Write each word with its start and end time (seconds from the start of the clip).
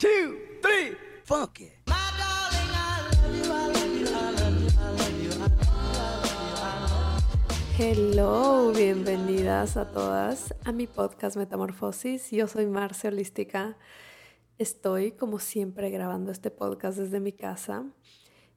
two, 0.00 0.38
three, 0.62 0.96
funky. 1.24 1.70
Hello, 7.76 8.72
bienvenidas 8.72 9.76
a 9.76 9.90
todas 9.92 10.54
a 10.64 10.72
mi 10.72 10.86
podcast 10.86 11.36
Metamorfosis. 11.36 12.30
Yo 12.30 12.46
soy 12.46 12.64
Marcia 12.64 13.10
Holística. 13.10 13.76
Estoy, 14.56 15.12
como 15.12 15.38
siempre, 15.38 15.90
grabando 15.90 16.32
este 16.32 16.50
podcast 16.50 16.96
desde 16.96 17.20
mi 17.20 17.32
casa. 17.32 17.84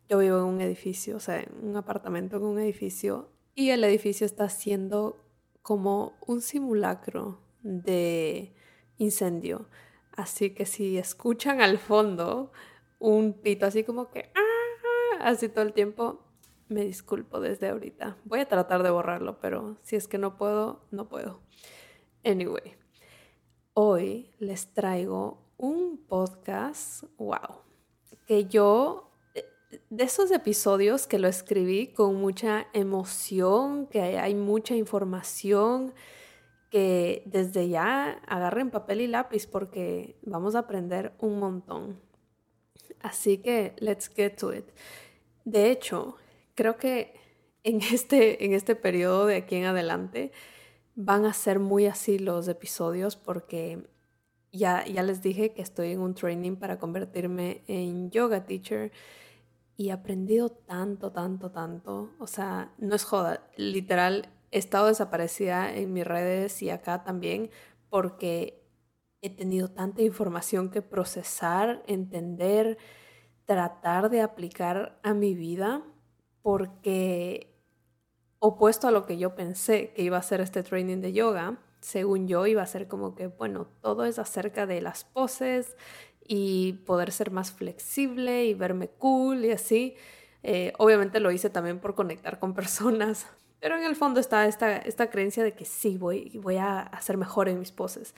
Yo 0.08 0.20
vivo 0.20 0.38
en 0.38 0.46
un 0.46 0.62
edificio, 0.62 1.18
o 1.18 1.20
sea, 1.20 1.42
en 1.42 1.50
un 1.62 1.76
apartamento 1.76 2.38
en 2.38 2.44
un 2.44 2.60
edificio, 2.60 3.34
y 3.54 3.72
el 3.72 3.84
edificio 3.84 4.26
está 4.26 4.48
siendo 4.48 5.26
como 5.62 6.14
un 6.26 6.40
simulacro 6.40 7.42
de 7.64 8.56
incendio. 8.98 9.68
Así 10.16 10.52
que 10.52 10.66
si 10.66 10.98
escuchan 10.98 11.62
al 11.62 11.80
fondo 11.80 12.52
un 13.00 13.34
pito 13.34 13.66
así 13.66 13.84
como 13.84 14.10
que, 14.10 14.32
¡ah! 14.36 15.30
así 15.30 15.50
todo 15.50 15.66
el 15.66 15.74
tiempo, 15.74 16.20
me 16.70 16.86
disculpo 16.86 17.40
desde 17.40 17.70
ahorita. 17.70 18.18
Voy 18.26 18.40
a 18.40 18.48
tratar 18.48 18.84
de 18.84 18.90
borrarlo, 18.90 19.40
pero 19.40 19.78
si 19.84 19.96
es 19.96 20.08
que 20.08 20.18
no 20.18 20.38
puedo, 20.38 20.86
no 20.92 21.10
puedo. 21.10 21.42
Anyway, 22.24 22.76
hoy 23.74 24.32
les 24.40 24.74
traigo 24.74 25.44
un 25.58 25.98
podcast, 25.98 27.04
wow, 27.18 27.62
que 28.26 28.46
yo, 28.46 29.12
de 29.90 30.04
esos 30.04 30.32
episodios 30.32 31.08
que 31.08 31.20
lo 31.20 31.28
escribí 31.28 31.88
con 31.88 32.16
mucha 32.16 32.68
emoción, 32.74 33.88
que 33.88 34.02
hay 34.02 34.36
mucha 34.36 34.76
información, 34.76 35.94
que 36.74 37.22
desde 37.28 37.70
ya 37.70 38.20
agarren 38.26 38.72
papel 38.72 39.02
y 39.02 39.08
lápiz 39.08 39.46
porque 39.46 40.18
vamos 40.24 40.56
a 40.56 40.60
aprender 40.62 41.14
un 41.20 41.38
montón. 41.38 42.02
Así 43.00 43.38
que, 43.38 43.76
let's 43.78 44.10
get 44.10 44.38
to 44.38 44.52
it. 44.52 44.66
De 45.46 45.70
hecho, 45.70 46.16
creo 46.56 46.78
que 46.78 47.14
en 47.62 47.80
este, 47.94 48.44
en 48.44 48.54
este 48.54 48.76
periodo 48.76 49.28
de 49.28 49.36
aquí 49.36 49.58
en 49.58 49.66
adelante 49.66 50.32
van 50.96 51.26
a 51.26 51.34
ser 51.34 51.60
muy 51.60 51.86
así 51.86 52.18
los 52.18 52.48
episodios 52.48 53.18
porque 53.18 53.88
ya, 54.52 54.84
ya 54.88 55.04
les 55.04 55.22
dije 55.22 55.54
que 55.54 55.62
estoy 55.62 55.92
en 55.92 56.00
un 56.00 56.16
training 56.16 56.56
para 56.56 56.80
convertirme 56.80 57.62
en 57.68 58.10
yoga 58.10 58.46
teacher 58.46 58.92
y 59.78 59.90
he 59.90 59.92
aprendido 59.92 60.50
tanto, 60.50 61.12
tanto, 61.12 61.52
tanto. 61.52 62.10
O 62.18 62.26
sea, 62.26 62.74
no 62.80 62.96
es 62.96 63.04
joda, 63.04 63.48
literal, 63.58 64.33
he 64.54 64.60
estado 64.60 64.88
desaparecida 64.88 65.76
en 65.76 65.92
mis 65.94 66.06
redes 66.06 66.62
y 66.62 66.70
acá 66.70 67.04
también 67.04 67.50
porque 67.90 68.64
he 69.22 69.32
tenido 69.32 69.70
tanta 69.72 70.04
información 70.04 70.70
que 70.70 70.84
procesar, 70.84 71.82
entender, 71.88 72.78
tratar 73.46 74.10
de 74.12 74.22
aplicar 74.22 75.00
a 75.02 75.16
mi 75.16 75.34
vida 75.34 75.84
porque 76.44 77.58
opuesto 78.38 78.88
a 78.88 78.92
lo 78.92 79.06
que 79.08 79.18
yo 79.18 79.34
pensé 79.34 79.92
que 79.94 80.04
iba 80.04 80.18
a 80.18 80.22
ser 80.22 80.40
este 80.40 80.62
training 80.62 81.02
de 81.02 81.14
yoga, 81.14 81.60
según 81.80 82.28
yo 82.28 82.46
iba 82.46 82.62
a 82.62 82.68
ser 82.68 82.88
como 82.88 83.16
que, 83.16 83.28
bueno, 83.28 83.68
todo 83.82 84.06
es 84.06 84.20
acerca 84.20 84.68
de 84.68 84.82
las 84.82 85.04
poses 85.04 85.76
y 86.24 86.74
poder 86.86 87.12
ser 87.12 87.32
más 87.32 87.52
flexible 87.52 88.46
y 88.46 88.54
verme 88.54 88.90
cool 88.90 89.46
y 89.46 89.52
así. 89.52 89.96
Eh, 90.44 90.74
obviamente 90.78 91.20
lo 91.20 91.32
hice 91.32 91.50
también 91.50 91.80
por 91.80 91.96
conectar 91.96 92.38
con 92.38 92.54
personas, 92.54 93.26
pero 93.64 93.78
en 93.78 93.86
el 93.86 93.96
fondo 93.96 94.20
está 94.20 94.46
esta, 94.46 95.10
creencia 95.10 95.42
de 95.42 95.54
que 95.54 95.64
sí, 95.64 95.98
voy, 95.98 96.38
voy 96.44 96.58
a 96.58 96.82
hacer 96.82 97.16
mejor 97.16 97.48
en 97.48 97.60
mis 97.60 97.72
poses. 97.72 98.14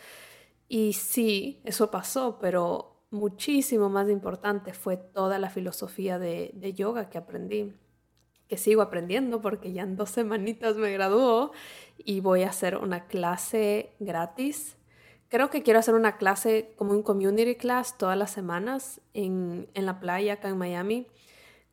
Y 0.68 0.94
sí, 0.94 1.62
eso 1.66 1.92
pasó, 1.92 2.40
pero 2.42 3.04
muchísimo 3.12 3.88
más 3.88 4.10
importante 4.10 4.74
fue 4.74 4.98
toda 4.98 5.38
la 5.38 5.52
filosofía 5.52 6.18
de, 6.18 6.50
de 6.56 6.74
yoga 6.74 7.12
que 7.12 7.20
aprendí 7.20 7.76
que 8.48 8.58
sigo 8.58 8.82
aprendiendo 8.82 9.40
porque 9.40 9.72
ya 9.72 9.84
en 9.84 9.96
dos 9.96 10.10
semanitas 10.10 10.78
me 10.78 10.92
graduó 10.92 11.52
y 12.00 12.22
voy 12.22 12.42
a 12.42 12.50
hacer 12.50 12.78
una 12.78 13.06
clase 13.06 13.92
gratis. 14.00 14.78
Creo 15.30 15.52
que 15.52 15.62
quiero 15.62 15.78
hacer 15.78 15.94
una 15.94 16.18
clase 16.18 16.74
como 16.76 16.94
un 16.94 17.04
community 17.04 17.54
class 17.54 18.00
todas 18.00 18.18
las 18.18 18.32
semanas 18.32 19.00
en, 19.14 19.70
en 19.76 19.86
la 19.86 20.00
playa 20.00 20.34
acá 20.34 20.50
en 20.50 20.58
Miami, 20.58 21.06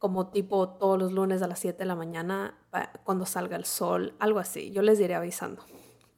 como 0.03 0.31
tipo 0.31 0.69
todos 0.69 0.99
los 0.99 1.13
lunes 1.13 1.43
a 1.43 1.47
las 1.47 1.61
7 1.61 1.79
de 1.79 1.85
la 1.85 1.95
mañana 1.95 2.59
cuando 3.05 3.25
salga 3.25 3.55
el 3.57 3.65
sol, 3.65 4.17
algo 4.19 4.41
así. 4.41 4.73
Yo 4.73 4.83
les 4.83 4.99
iré 4.99 5.15
avisando. 5.15 5.63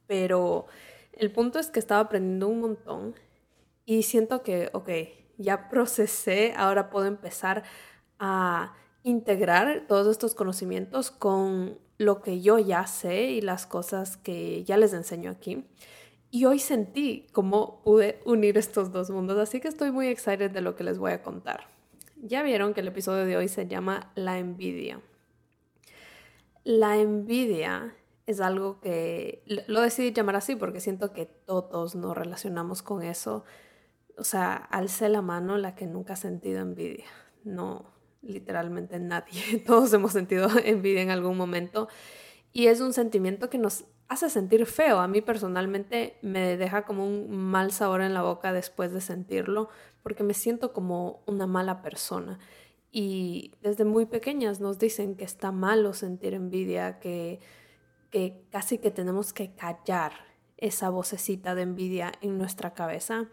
Pero 0.07 0.65
el 1.13 1.31
punto 1.31 1.59
es 1.59 1.69
que 1.69 1.81
estaba 1.81 2.01
aprendiendo 2.01 2.49
un 2.49 2.61
montón 2.61 3.15
y 3.85 4.05
siento 4.05 4.43
que, 4.43 4.71
ok, 4.73 4.89
ya 5.37 5.69
procesé, 5.69 6.55
ahora 6.57 6.89
puedo 6.89 7.05
empezar 7.05 7.63
a 8.19 8.73
integrar 9.03 9.85
todos 9.87 10.11
estos 10.11 10.35
conocimientos 10.35 11.11
con 11.11 11.79
lo 11.99 12.23
que 12.23 12.41
yo 12.41 12.59
ya 12.59 12.87
sé 12.87 13.25
y 13.25 13.43
las 13.43 13.67
cosas 13.67 14.17
que 14.17 14.65
ya 14.65 14.79
les 14.79 14.95
enseño 14.95 15.31
aquí. 15.31 15.63
Y 16.31 16.47
hoy 16.47 16.59
sentí 16.59 17.27
cómo 17.33 17.83
pude 17.83 18.23
unir 18.25 18.57
estos 18.57 18.93
dos 18.93 19.11
mundos, 19.11 19.37
así 19.37 19.61
que 19.61 19.69
estoy 19.69 19.91
muy 19.91 20.09
excited 20.09 20.53
de 20.53 20.63
lo 20.63 20.75
que 20.75 20.85
les 20.85 20.97
voy 20.97 21.13
a 21.13 21.23
contar. 21.23 21.74
Ya 22.27 22.43
vieron 22.43 22.73
que 22.73 22.81
el 22.81 22.89
episodio 22.89 23.27
de 23.27 23.37
hoy 23.37 23.49
se 23.49 23.67
llama 23.67 24.11
La 24.15 24.39
envidia. 24.39 24.99
La 26.65 26.97
envidia 26.97 27.95
es 28.25 28.41
algo 28.41 28.81
que 28.81 29.43
lo 29.67 29.83
decidí 29.83 30.15
llamar 30.15 30.37
así 30.37 30.57
porque 30.57 30.81
siento 30.81 31.13
que 31.13 31.27
todos 31.27 31.95
nos 31.95 32.17
relacionamos 32.17 32.81
con 32.81 33.03
eso. 33.03 33.45
O 34.17 34.25
sea, 34.25 34.55
alce 34.55 35.11
la 35.11 35.21
mano 35.21 35.59
la 35.59 35.75
que 35.75 35.87
nunca 35.87 36.15
ha 36.15 36.17
sentido 36.17 36.61
envidia. 36.63 37.05
No, 37.45 37.93
literalmente 38.23 38.99
nadie. 38.99 39.59
Todos 39.67 39.93
hemos 39.93 40.13
sentido 40.13 40.49
envidia 40.65 41.03
en 41.03 41.11
algún 41.11 41.37
momento 41.37 41.89
y 42.55 42.69
es 42.69 42.81
un 42.81 42.95
sentimiento 42.95 43.51
que 43.51 43.59
nos 43.59 43.85
hace 44.09 44.31
sentir 44.31 44.65
feo. 44.65 45.01
A 45.01 45.09
mí 45.09 45.21
personalmente 45.21 46.17
me 46.23 46.57
deja 46.57 46.87
como 46.87 47.07
un 47.07 47.37
mal 47.37 47.71
sabor 47.71 48.01
en 48.01 48.15
la 48.15 48.23
boca 48.23 48.55
después 48.55 48.95
de 48.95 49.03
sentirlo 49.03 49.69
porque 50.05 50.23
me 50.23 50.35
siento 50.35 50.73
como 50.73 51.25
una 51.27 51.49
mala 51.49 51.83
persona. 51.83 52.39
Y 52.93 53.55
desde 53.63 53.85
muy 53.85 54.07
pequeñas 54.07 54.61
nos 54.61 54.79
dicen 54.79 55.17
que 55.17 55.25
está 55.25 55.51
malo 55.51 55.95
sentir 55.95 56.35
envidia, 56.35 57.01
que, 57.01 57.41
que 58.11 58.45
casi 58.51 58.79
que 58.79 58.93
tenemos 58.93 59.33
que 59.33 59.55
callar 59.55 60.13
esa 60.59 60.91
vocecita 60.91 61.55
de 61.55 61.63
envidia 61.63 62.13
en 62.21 62.39
nuestra 62.39 62.75
cabeza. 62.75 63.29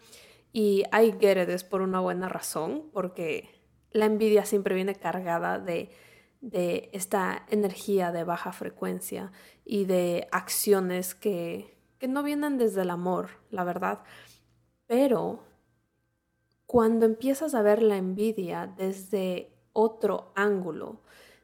Y 0.53 0.83
I 0.93 1.13
get 1.19 1.43
it, 1.43 1.49
es 1.49 1.65
por 1.65 1.81
una 1.81 1.99
buena 1.99 2.29
razón, 2.29 2.89
porque 2.93 3.49
la 3.91 4.05
envidia 4.05 4.45
siempre 4.45 4.73
viene 4.73 4.95
cargada 4.95 5.59
de, 5.59 5.91
esta 6.93 7.45
energía 7.49 8.11
de 8.11 8.23
baja 8.23 8.53
frecuencia 8.53 9.31
y 9.63 9.85
de 9.85 10.27
acciones 10.31 11.13
que, 11.15 11.77
que 11.99 12.07
no 12.07 12.23
vienen 12.23 12.57
desde 12.57 12.81
el 12.81 12.89
amor, 12.89 13.29
la 13.51 13.65
verdad. 13.65 13.99
Pero 14.87 15.50
cuando 16.71 17.05
empiezas 17.05 17.53
a 17.53 17.61
ver 17.61 17.83
la 17.83 17.97
envidia 17.97 18.73
desde 18.77 19.51
otro 19.73 20.31
ángulo, 20.35 21.01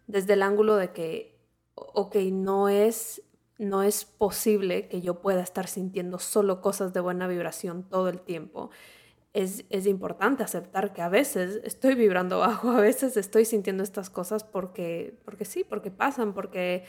desde 0.08 0.34
el 0.34 0.42
ángulo 0.42 0.78
de 0.78 0.94
que, 0.94 1.38
ok, 1.76 2.16
no 2.32 2.70
es, 2.70 3.22
no 3.58 3.84
es 3.84 4.06
posible 4.06 4.88
que 4.88 5.02
yo 5.02 5.22
pueda 5.22 5.42
estar 5.42 5.68
sintiendo 5.68 6.18
solo 6.18 6.62
cosas 6.62 6.94
de 6.94 7.02
buena 7.02 7.28
vibración 7.28 7.84
todo 7.84 8.08
el 8.08 8.22
tiempo 8.22 8.70
es, 9.34 9.86
importante 9.86 10.44
aceptar 10.44 10.94
que 10.94 11.02
a 11.02 11.10
veces 11.10 11.62
estoy 11.64 11.96
vibrando 11.96 12.40
bajo, 12.48 12.72
a 12.72 12.82
veces 12.82 13.18
estoy 13.18 13.46
sintiendo 13.46 13.84
estas 13.84 14.10
cosas 14.10 14.44
porque, 14.44 15.20
porque 15.26 15.46
sí, 15.46 15.64
porque 15.64 15.92
pasan, 15.92 16.34
porque 16.34 16.86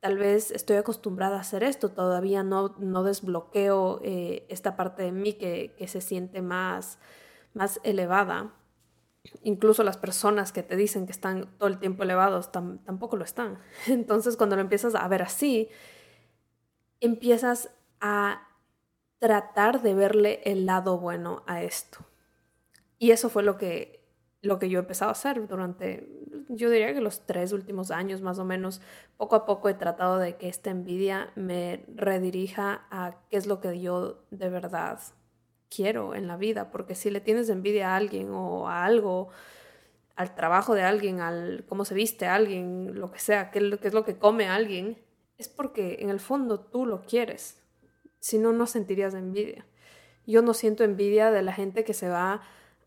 tal 0.00 0.18
vez 0.18 0.50
estoy 0.50 0.76
acostumbrada 0.76 1.36
a 1.36 1.40
hacer 1.40 1.62
esto, 1.62 1.90
todavía 1.90 2.42
no, 2.42 2.74
no 2.78 3.04
desbloqueo 3.04 4.00
eh, 4.02 4.44
esta 4.48 4.76
parte 4.76 5.02
de 5.02 5.12
mí 5.12 5.34
que, 5.34 5.74
se 5.86 6.00
siente 6.00 6.42
más, 6.42 6.98
más 7.54 7.80
elevada. 7.82 8.52
Incluso 9.42 9.82
las 9.82 9.96
personas 9.96 10.52
que 10.52 10.62
te 10.62 10.76
dicen 10.76 11.06
que 11.06 11.12
están 11.12 11.48
todo 11.56 11.68
el 11.68 11.78
tiempo 11.78 12.02
elevados 12.02 12.52
tampoco 12.52 13.16
lo 13.16 13.24
están. 13.24 13.58
Entonces 13.86 14.36
cuando 14.36 14.56
lo 14.56 14.62
empiezas 14.62 14.94
a 14.94 15.08
ver 15.08 15.22
así, 15.22 15.70
empiezas 17.00 17.70
a 18.00 18.48
tratar 19.18 19.80
de 19.80 19.94
verle 19.94 20.40
el 20.44 20.66
lado 20.66 20.98
bueno 20.98 21.42
a 21.46 21.62
esto. 21.62 22.00
Y 22.98 23.12
eso 23.12 23.30
fue 23.30 23.42
lo 23.42 23.56
que, 23.56 24.06
lo 24.42 24.58
que 24.58 24.68
yo 24.68 24.78
he 24.78 24.82
empezado 24.82 25.08
a 25.08 25.12
hacer 25.12 25.46
durante, 25.48 26.08
yo 26.48 26.68
diría 26.68 26.92
que 26.92 27.00
los 27.00 27.24
tres 27.24 27.52
últimos 27.52 27.90
años 27.90 28.20
más 28.20 28.38
o 28.38 28.44
menos. 28.44 28.82
Poco 29.16 29.36
a 29.36 29.46
poco 29.46 29.68
he 29.68 29.74
tratado 29.74 30.18
de 30.18 30.36
que 30.36 30.48
esta 30.48 30.70
envidia 30.70 31.32
me 31.36 31.84
redirija 31.94 32.86
a 32.90 33.16
qué 33.30 33.38
es 33.38 33.46
lo 33.46 33.60
que 33.60 33.80
yo 33.80 34.24
de 34.30 34.50
verdad 34.50 35.00
quiero 35.74 36.14
en 36.14 36.26
la 36.26 36.36
vida. 36.36 36.70
Porque 36.70 36.94
si 36.94 37.10
le 37.10 37.20
tienes 37.20 37.48
envidia 37.48 37.92
a 37.92 37.96
alguien 37.96 38.30
o 38.30 38.68
a 38.68 38.84
algo, 38.84 39.28
al 40.16 40.34
trabajo 40.34 40.74
de 40.74 40.82
alguien, 40.82 41.20
al 41.20 41.64
cómo 41.68 41.84
se 41.84 41.94
viste 41.94 42.26
a 42.26 42.34
alguien, 42.34 42.98
lo 42.98 43.10
que 43.10 43.18
sea, 43.18 43.50
qué 43.50 43.58
es 43.58 43.94
lo 43.94 44.04
que 44.04 44.18
come 44.18 44.48
alguien, 44.48 44.98
es 45.38 45.48
porque 45.48 45.98
en 46.00 46.10
el 46.10 46.20
fondo 46.20 46.60
tú 46.60 46.86
lo 46.86 47.02
quieres 47.02 47.64
si 48.24 48.38
no, 48.38 48.54
no 48.54 48.66
sentirías 48.66 49.12
envidia. 49.12 49.66
Yo 50.26 50.40
no 50.40 50.54
siento 50.54 50.82
envidia 50.82 51.30
de 51.30 51.42
la 51.42 51.52
gente 51.52 51.84
que 51.84 51.92
se 51.92 52.08
va 52.08 52.40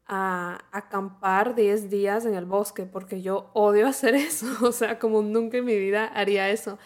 a 0.07 0.65
acampar 0.71 1.53
10 1.53 1.91
días 1.91 2.25
en 2.25 2.33
el 2.33 2.45
bosque, 2.45 2.87
porque 2.87 3.21
yo 3.21 3.51
odio 3.53 3.85
hacer 3.87 4.15
eso, 4.15 4.47
o 4.65 4.71
sea, 4.71 4.97
como 4.97 5.21
nunca 5.21 5.57
en 5.57 5.65
mi 5.65 5.77
vida 5.77 6.05
haría 6.05 6.49
eso. 6.49 6.79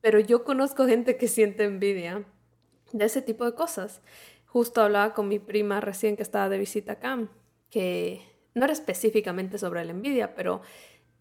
Pero 0.00 0.20
yo 0.20 0.44
conozco 0.44 0.86
gente 0.86 1.16
que 1.16 1.26
siente 1.26 1.64
envidia 1.64 2.24
de 2.92 3.04
ese 3.04 3.22
tipo 3.22 3.44
de 3.44 3.56
cosas. 3.56 4.02
Justo 4.52 4.82
hablaba 4.82 5.14
con 5.14 5.28
mi 5.28 5.38
prima 5.38 5.80
recién 5.80 6.16
que 6.16 6.24
estaba 6.24 6.48
de 6.48 6.58
visita 6.58 6.94
acá, 6.94 7.28
que 7.70 8.20
no 8.52 8.64
era 8.64 8.72
específicamente 8.72 9.58
sobre 9.58 9.84
la 9.84 9.92
envidia, 9.92 10.34
pero 10.34 10.60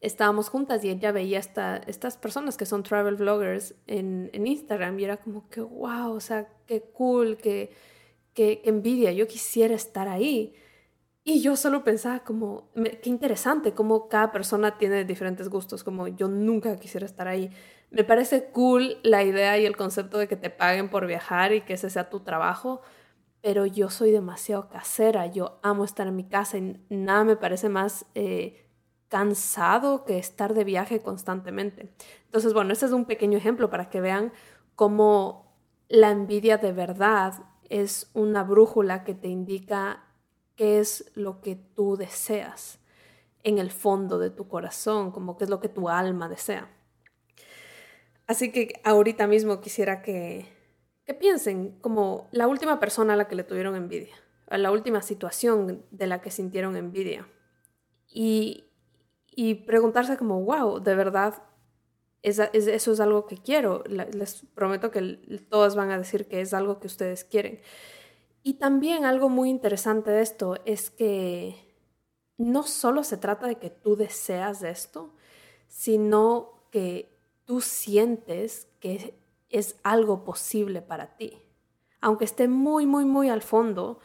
estábamos 0.02 0.50
juntas 0.50 0.84
y 0.84 0.90
ella 0.90 1.12
veía 1.12 1.38
esta, 1.38 1.78
estas 1.78 2.18
personas 2.18 2.58
que 2.58 2.66
son 2.66 2.82
travel 2.82 3.18
vloggers 3.18 3.76
en, 3.86 4.32
en, 4.34 4.48
Instagram 4.48 5.00
y 5.00 5.04
era 5.04 5.18
como 5.18 5.48
que, 5.48 5.62
wow, 5.62 6.12
o 6.12 6.20
sea, 6.20 6.48
qué 6.66 6.82
cool, 6.82 7.38
qué, 7.38 7.72
qué, 8.34 8.64
envidia, 8.66 9.12
yo 9.12 9.28
quisiera 9.28 9.76
estar 9.76 10.08
ahí. 10.08 10.56
Y 11.24 11.42
yo 11.42 11.56
solo 11.56 11.84
pensaba 11.84 12.24
como, 12.24 12.72
qué 12.74 13.10
interesante, 13.12 13.74
como 13.74 14.10
cada 14.10 14.32
persona 14.32 14.80
tiene 14.80 15.06
diferentes 15.06 15.50
gustos, 15.50 15.84
como 15.84 16.08
yo 16.08 16.28
nunca 16.28 16.76
quisiera 16.78 17.06
estar 17.06 17.28
ahí. 17.28 17.52
Me 17.92 18.04
parece 18.04 18.46
cool 18.46 18.98
la 19.04 19.24
idea 19.24 19.56
y 19.60 19.68
el 19.68 19.78
concepto 19.78 20.18
de 20.18 20.28
que 20.28 20.36
te 20.36 20.50
paguen 20.50 20.90
por 20.90 21.06
viajar 21.06 21.54
y 21.54 21.62
que 21.62 21.74
ese 21.74 21.92
sea 21.92 22.10
tu 22.10 22.22
trabajo, 22.22 22.82
pero 23.42 23.66
yo 23.66 23.90
soy 23.90 24.12
demasiado 24.12 24.70
casera, 24.70 25.28
yo 25.28 25.60
amo 25.64 25.84
estar 25.84 26.08
en 26.08 26.16
mi 26.16 26.28
casa 26.28 26.58
y 26.58 26.80
nada 26.90 27.24
me 27.24 27.36
parece 27.36 27.70
más 27.70 28.06
eh, 28.16 28.66
cansado 29.08 30.06
que 30.06 30.18
estar 30.18 30.54
de 30.54 30.64
viaje 30.64 31.02
constantemente. 31.02 31.90
Entonces, 32.26 32.54
bueno, 32.54 32.74
este 32.74 32.86
es 32.86 32.92
un 32.92 33.06
pequeño 33.06 33.38
ejemplo 33.38 33.70
para 33.70 33.90
que 33.90 34.02
vean 34.02 34.34
cómo 34.76 35.56
la 35.88 36.12
envidia 36.12 36.58
de 36.58 36.72
verdad 36.72 37.34
es 37.70 38.10
una 38.14 38.44
brújula 38.44 39.04
que 39.04 39.14
te 39.14 39.28
indica 39.28 40.04
qué 40.56 40.80
es 40.80 41.12
lo 41.16 41.42
que 41.42 41.56
tú 41.56 41.96
deseas 41.96 42.80
en 43.44 43.58
el 43.58 43.72
fondo 43.72 44.20
de 44.20 44.30
tu 44.30 44.48
corazón, 44.48 45.12
como 45.12 45.38
qué 45.38 45.46
es 45.46 45.50
lo 45.50 45.60
que 45.60 45.70
tu 45.70 45.90
alma 45.90 46.28
desea. 46.28 46.70
Así 48.28 48.52
que 48.52 48.80
ahorita 48.84 49.26
mismo 49.26 49.62
quisiera 49.62 50.02
que, 50.02 50.46
que 51.10 51.16
piensen 51.16 51.72
como 51.82 52.30
la 52.32 52.48
última 52.48 52.80
persona 52.80 53.14
a 53.14 53.16
la 53.16 53.28
que 53.28 53.34
le 53.34 53.44
tuvieron 53.44 53.76
envidia, 53.76 54.14
a 54.48 54.60
la 54.60 54.70
última 54.70 55.02
situación 55.02 55.84
de 55.90 56.06
la 56.06 56.22
que 56.22 56.30
sintieron 56.30 56.76
envidia. 56.76 57.28
Y, 58.08 58.66
y 59.32 59.56
preguntarse 59.56 60.18
como, 60.18 60.40
wow, 60.44 60.80
de 60.80 60.94
verdad, 60.94 61.42
eso 62.22 62.92
es 62.92 63.00
algo 63.00 63.26
que 63.26 63.38
quiero. 63.38 63.84
Les 63.88 64.46
prometo 64.54 64.92
que 64.92 65.02
todos 65.50 65.76
van 65.76 65.90
a 65.90 65.98
decir 65.98 66.28
que 66.28 66.42
es 66.42 66.54
algo 66.54 66.80
que 66.80 66.86
ustedes 66.86 67.24
quieren. 67.24 67.60
Y 68.44 68.60
también 68.60 69.04
algo 69.04 69.30
muy 69.30 69.50
interesante 69.50 70.12
de 70.12 70.22
esto 70.22 70.58
es 70.66 70.92
que 70.92 71.56
no 72.38 72.62
solo 72.62 73.04
se 73.04 73.18
trata 73.18 73.48
de 73.48 73.56
que 73.56 73.72
tú 73.72 73.96
deseas 73.96 74.62
esto, 74.62 75.16
sino 75.68 76.68
que 76.70 77.18
tú 77.46 77.62
sientes 77.62 78.68
que 78.80 79.19
es 79.50 79.78
algo 79.84 80.24
posible 80.24 80.82
para 80.82 81.16
ti. 81.18 81.38
Aunque 82.02 82.26
esté 82.26 82.48
muy, 82.48 82.86
muy, 82.86 83.06
muy 83.06 83.30
al 83.30 83.42
fondo, 83.42 84.00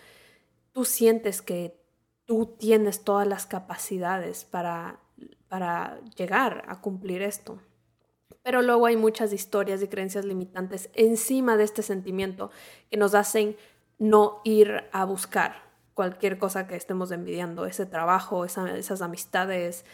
tú 0.72 0.84
sientes 0.84 1.42
que 1.42 1.80
tú 2.24 2.56
tienes 2.58 3.04
todas 3.04 3.26
las 3.26 3.46
capacidades 3.46 4.44
para 4.44 5.00
para 5.54 6.00
llegar 6.16 6.64
a 6.66 6.80
cumplir 6.80 7.22
esto. 7.22 7.60
Pero 8.42 8.60
luego 8.60 8.86
hay 8.86 8.96
muchas 8.96 9.32
historias 9.32 9.80
y 9.82 9.86
creencias 9.86 10.24
limitantes 10.24 10.90
encima 10.94 11.56
de 11.56 11.62
este 11.62 11.82
sentimiento 11.82 12.50
que 12.90 12.96
nos 12.96 13.14
hacen 13.14 13.56
no 14.00 14.40
ir 14.42 14.82
a 14.90 15.04
buscar 15.04 15.62
cualquier 15.94 16.38
cosa 16.38 16.66
que 16.66 16.74
estemos 16.74 17.12
envidiando, 17.12 17.66
ese 17.66 17.86
trabajo, 17.86 18.44
esas 18.44 19.00
amistades, 19.00 19.84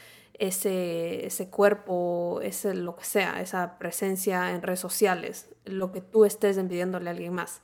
ese, 0.41 1.27
ese 1.27 1.51
cuerpo, 1.51 2.41
ese 2.43 2.73
lo 2.75 2.97
que 2.97 3.05
sea, 3.05 3.43
esa 3.43 3.79
presencia 3.79 4.53
en 4.53 4.63
redes 4.63 4.81
sociales, 4.81 5.51
lo 5.67 5.93
que 5.93 6.01
tú 6.01 6.25
estés 6.25 6.57
envidiándole 6.57 7.11
a 7.11 7.13
alguien 7.13 7.35
más. 7.35 7.61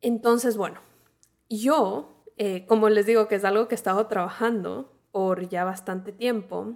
Entonces, 0.00 0.56
bueno, 0.56 0.80
yo, 1.48 2.24
eh, 2.38 2.66
como 2.66 2.88
les 2.88 3.06
digo 3.06 3.28
que 3.28 3.36
es 3.36 3.44
algo 3.44 3.68
que 3.68 3.76
he 3.76 3.76
estado 3.76 4.08
trabajando, 4.08 4.92
por 5.12 5.48
ya 5.48 5.62
bastante 5.62 6.10
tiempo, 6.10 6.74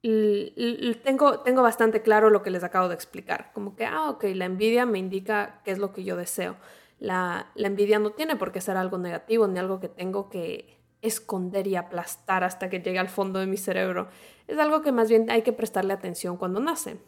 tengo, 0.00 1.40
tengo 1.40 1.62
bastante 1.62 2.02
claro 2.02 2.30
lo 2.30 2.42
que 2.42 2.50
les 2.50 2.62
acabo 2.62 2.88
de 2.88 2.94
explicar. 2.94 3.50
Como 3.52 3.74
que, 3.74 3.84
ah, 3.84 4.10
ok, 4.10 4.24
la 4.34 4.44
envidia 4.44 4.86
me 4.86 5.00
indica 5.00 5.60
qué 5.64 5.72
es 5.72 5.78
lo 5.78 5.92
que 5.92 6.04
yo 6.04 6.14
deseo. 6.16 6.56
La, 7.00 7.50
la 7.56 7.66
envidia 7.66 7.98
no 7.98 8.10
tiene 8.10 8.36
por 8.36 8.52
qué 8.52 8.60
ser 8.60 8.76
algo 8.76 8.96
negativo 8.96 9.48
ni 9.48 9.58
algo 9.58 9.80
que 9.80 9.88
tengo 9.88 10.30
que 10.30 10.79
esconder 11.02 11.66
y 11.66 11.76
aplastar 11.76 12.44
hasta 12.44 12.68
que 12.68 12.80
llegue 12.80 12.98
al 12.98 13.08
fondo 13.08 13.38
de 13.38 13.46
mi 13.46 13.56
cerebro. 13.56 14.08
Es 14.46 14.58
algo 14.58 14.82
que 14.82 14.92
más 14.92 15.08
bien 15.08 15.30
hay 15.30 15.42
que 15.42 15.52
prestarle 15.52 15.92
atención 15.92 16.36
cuando 16.36 16.60
nace. 16.60 16.98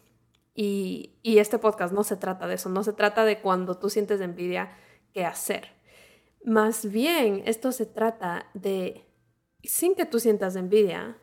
Y, 0.55 1.19
y 1.23 1.39
este 1.39 1.59
podcast 1.59 1.95
no 1.95 2.05
se 2.05 2.17
trata 2.17 2.47
de 2.47 2.55
eso, 2.55 2.69
no 2.69 2.85
se 2.85 2.93
trata 2.93 3.25
de 3.25 3.41
cuando 3.41 3.79
tú 3.79 3.89
sientes 3.89 4.21
envidia, 4.21 4.77
qué 5.13 5.25
hacer. 5.25 5.69
Más 6.45 6.91
bien, 6.91 7.43
esto 7.47 7.73
se 7.73 7.87
trata 7.87 8.47
de 8.55 9.07
sin 9.63 9.95
que 9.95 10.07
tú 10.07 10.19
sientas 10.19 10.57
envidia, 10.57 11.19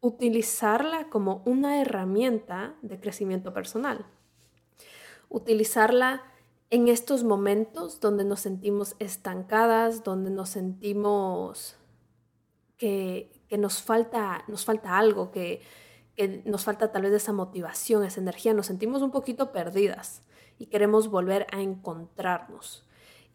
utilizarla 0.00 1.08
como 1.10 1.42
una 1.44 1.80
herramienta 1.80 2.74
de 2.82 2.98
crecimiento 2.98 3.52
personal. 3.52 4.06
Utilizarla 5.28 6.22
en 6.70 6.88
estos 6.88 7.22
momentos 7.22 8.00
donde 8.00 8.24
nos 8.24 8.40
sentimos 8.40 8.96
estancadas, 8.98 10.02
donde 10.02 10.30
nos 10.30 10.48
sentimos 10.48 11.76
que, 12.82 13.58
nos, 13.58 13.80
falta, 13.82 14.44
nos 14.48 14.64
falta 14.64 14.98
algo, 14.98 15.30
que, 15.30 15.62
nos 16.44 16.64
falta 16.64 16.90
tal 16.90 17.02
vez 17.02 17.12
esa 17.12 17.32
motivación, 17.32 18.04
esa 18.04 18.20
energía, 18.20 18.54
nos 18.54 18.66
sentimos 18.66 19.02
un 19.02 19.10
poquito 19.10 19.52
perdidas 19.52 20.22
y 20.58 20.66
queremos 20.66 21.08
volver 21.08 21.46
a 21.52 21.60
encontrarnos. 21.60 22.86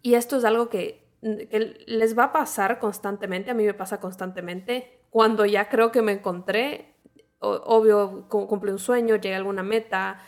Y 0.02 0.16
esto 0.16 0.38
es 0.38 0.46
algo 0.46 0.70
que 0.70 1.08
que 1.22 1.84
les 1.88 2.18
va 2.18 2.26
a 2.26 2.32
pasar 2.32 2.80
constantemente, 2.80 3.50
a 3.50 3.54
mí 3.54 3.66
me 3.66 3.74
pasa 3.74 4.00
constantemente, 4.00 5.02
cuando 5.10 5.46
ya 5.46 5.68
creo 5.68 5.92
que 5.92 6.02
me 6.02 6.12
encontré, 6.12 6.94
obvio, 7.40 8.28
cumple 8.30 8.72
un 8.72 8.80
sueño, 8.80 9.16
llega 9.16 9.36
a 9.36 9.40
alguna 9.40 9.64
meta, 9.64 10.20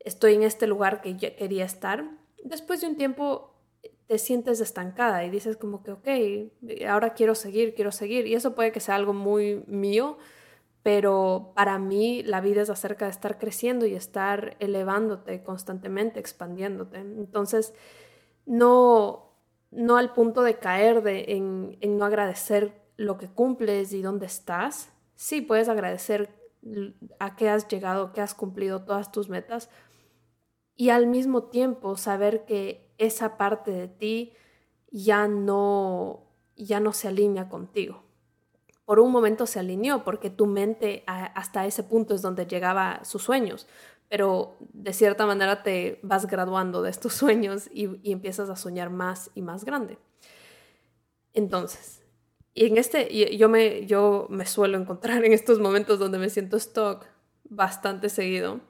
estoy 0.00 0.34
en 0.34 0.42
este 0.42 0.66
lugar 0.66 1.00
que 1.00 1.16
ya 1.16 1.34
quería 1.34 1.64
estar, 1.64 2.10
después 2.44 2.82
de 2.82 2.88
un 2.88 2.96
tiempo 2.96 3.57
te 4.08 4.18
sientes 4.18 4.60
estancada 4.60 5.24
y 5.24 5.30
dices 5.30 5.58
como 5.58 5.82
que, 5.82 5.92
ok, 5.92 6.08
ahora 6.88 7.12
quiero 7.12 7.34
seguir, 7.34 7.74
quiero 7.74 7.92
seguir, 7.92 8.26
y 8.26 8.34
eso 8.34 8.54
puede 8.54 8.72
que 8.72 8.80
sea 8.80 8.96
algo 8.96 9.12
muy 9.12 9.62
mío, 9.66 10.16
pero 10.82 11.52
para 11.54 11.78
mí 11.78 12.22
la 12.22 12.40
vida 12.40 12.62
es 12.62 12.70
acerca 12.70 13.04
de 13.04 13.10
estar 13.10 13.38
creciendo 13.38 13.84
y 13.84 13.94
estar 13.94 14.56
elevándote 14.60 15.42
constantemente, 15.42 16.20
expandiéndote. 16.20 16.98
Entonces, 16.98 17.74
no, 18.46 19.34
no 19.70 19.98
al 19.98 20.14
punto 20.14 20.42
de 20.42 20.58
caer 20.58 21.02
en, 21.06 21.78
no 21.98 22.04
agradecer 22.06 22.80
lo 22.96 23.18
que 23.18 23.28
cumples 23.28 23.92
y 23.92 24.00
dónde 24.00 24.24
estás. 24.24 24.90
Sí, 25.16 25.42
puedes 25.42 25.68
agradecer 25.68 26.30
a 27.18 27.36
qué 27.36 27.50
has 27.50 27.68
llegado, 27.68 28.14
que 28.14 28.22
has 28.22 28.34
cumplido 28.34 28.84
todas 28.84 29.12
tus 29.12 29.28
metas 29.28 29.68
y 30.74 30.88
al 30.90 31.06
mismo 31.06 31.44
tiempo 31.44 31.96
saber 31.96 32.46
que 32.46 32.87
esa 32.98 33.36
parte 33.36 33.70
de 33.70 33.88
ti 33.88 34.32
ya 34.90 35.28
no 35.28 36.28
ya 36.58 36.80
no 36.80 36.92
se 36.92 37.08
alinea 37.08 37.48
contigo. 37.48 38.02
Por 38.84 39.00
un 39.00 39.12
momento 39.12 39.46
se 39.46 39.60
alineó 39.60 40.02
porque 40.04 40.30
tu 40.30 40.46
mente 40.46 41.04
hasta 41.06 41.66
ese 41.66 41.84
punto 41.84 42.14
es 42.14 42.22
donde 42.22 42.46
llegaba 42.46 43.04
sus 43.04 43.22
sueños, 43.22 43.66
pero 44.08 44.56
de 44.72 44.92
cierta 44.92 45.26
manera 45.26 45.62
te 45.62 46.00
vas 46.02 46.26
graduando 46.26 46.82
de 46.82 46.90
estos 46.90 47.12
sueños 47.14 47.68
y, 47.72 48.10
empiezas 48.10 48.50
a 48.50 48.56
soñar 48.56 48.90
más 48.90 49.30
y 49.34 49.42
más 49.42 49.64
grande. 49.64 49.98
Entonces, 51.34 52.02
y 52.54 52.66
en 52.66 52.78
este, 52.78 53.36
yo 53.36 53.48
me, 53.48 53.86
yo 53.86 54.26
me 54.30 54.46
suelo 54.46 54.78
encontrar 54.78 55.24
en 55.24 55.32
estos 55.32 55.60
momentos 55.60 55.98
donde 55.98 56.18
me 56.18 56.30
siento 56.30 56.56
stock 56.56 57.06
bastante 57.44 58.08
seguido. 58.08 58.60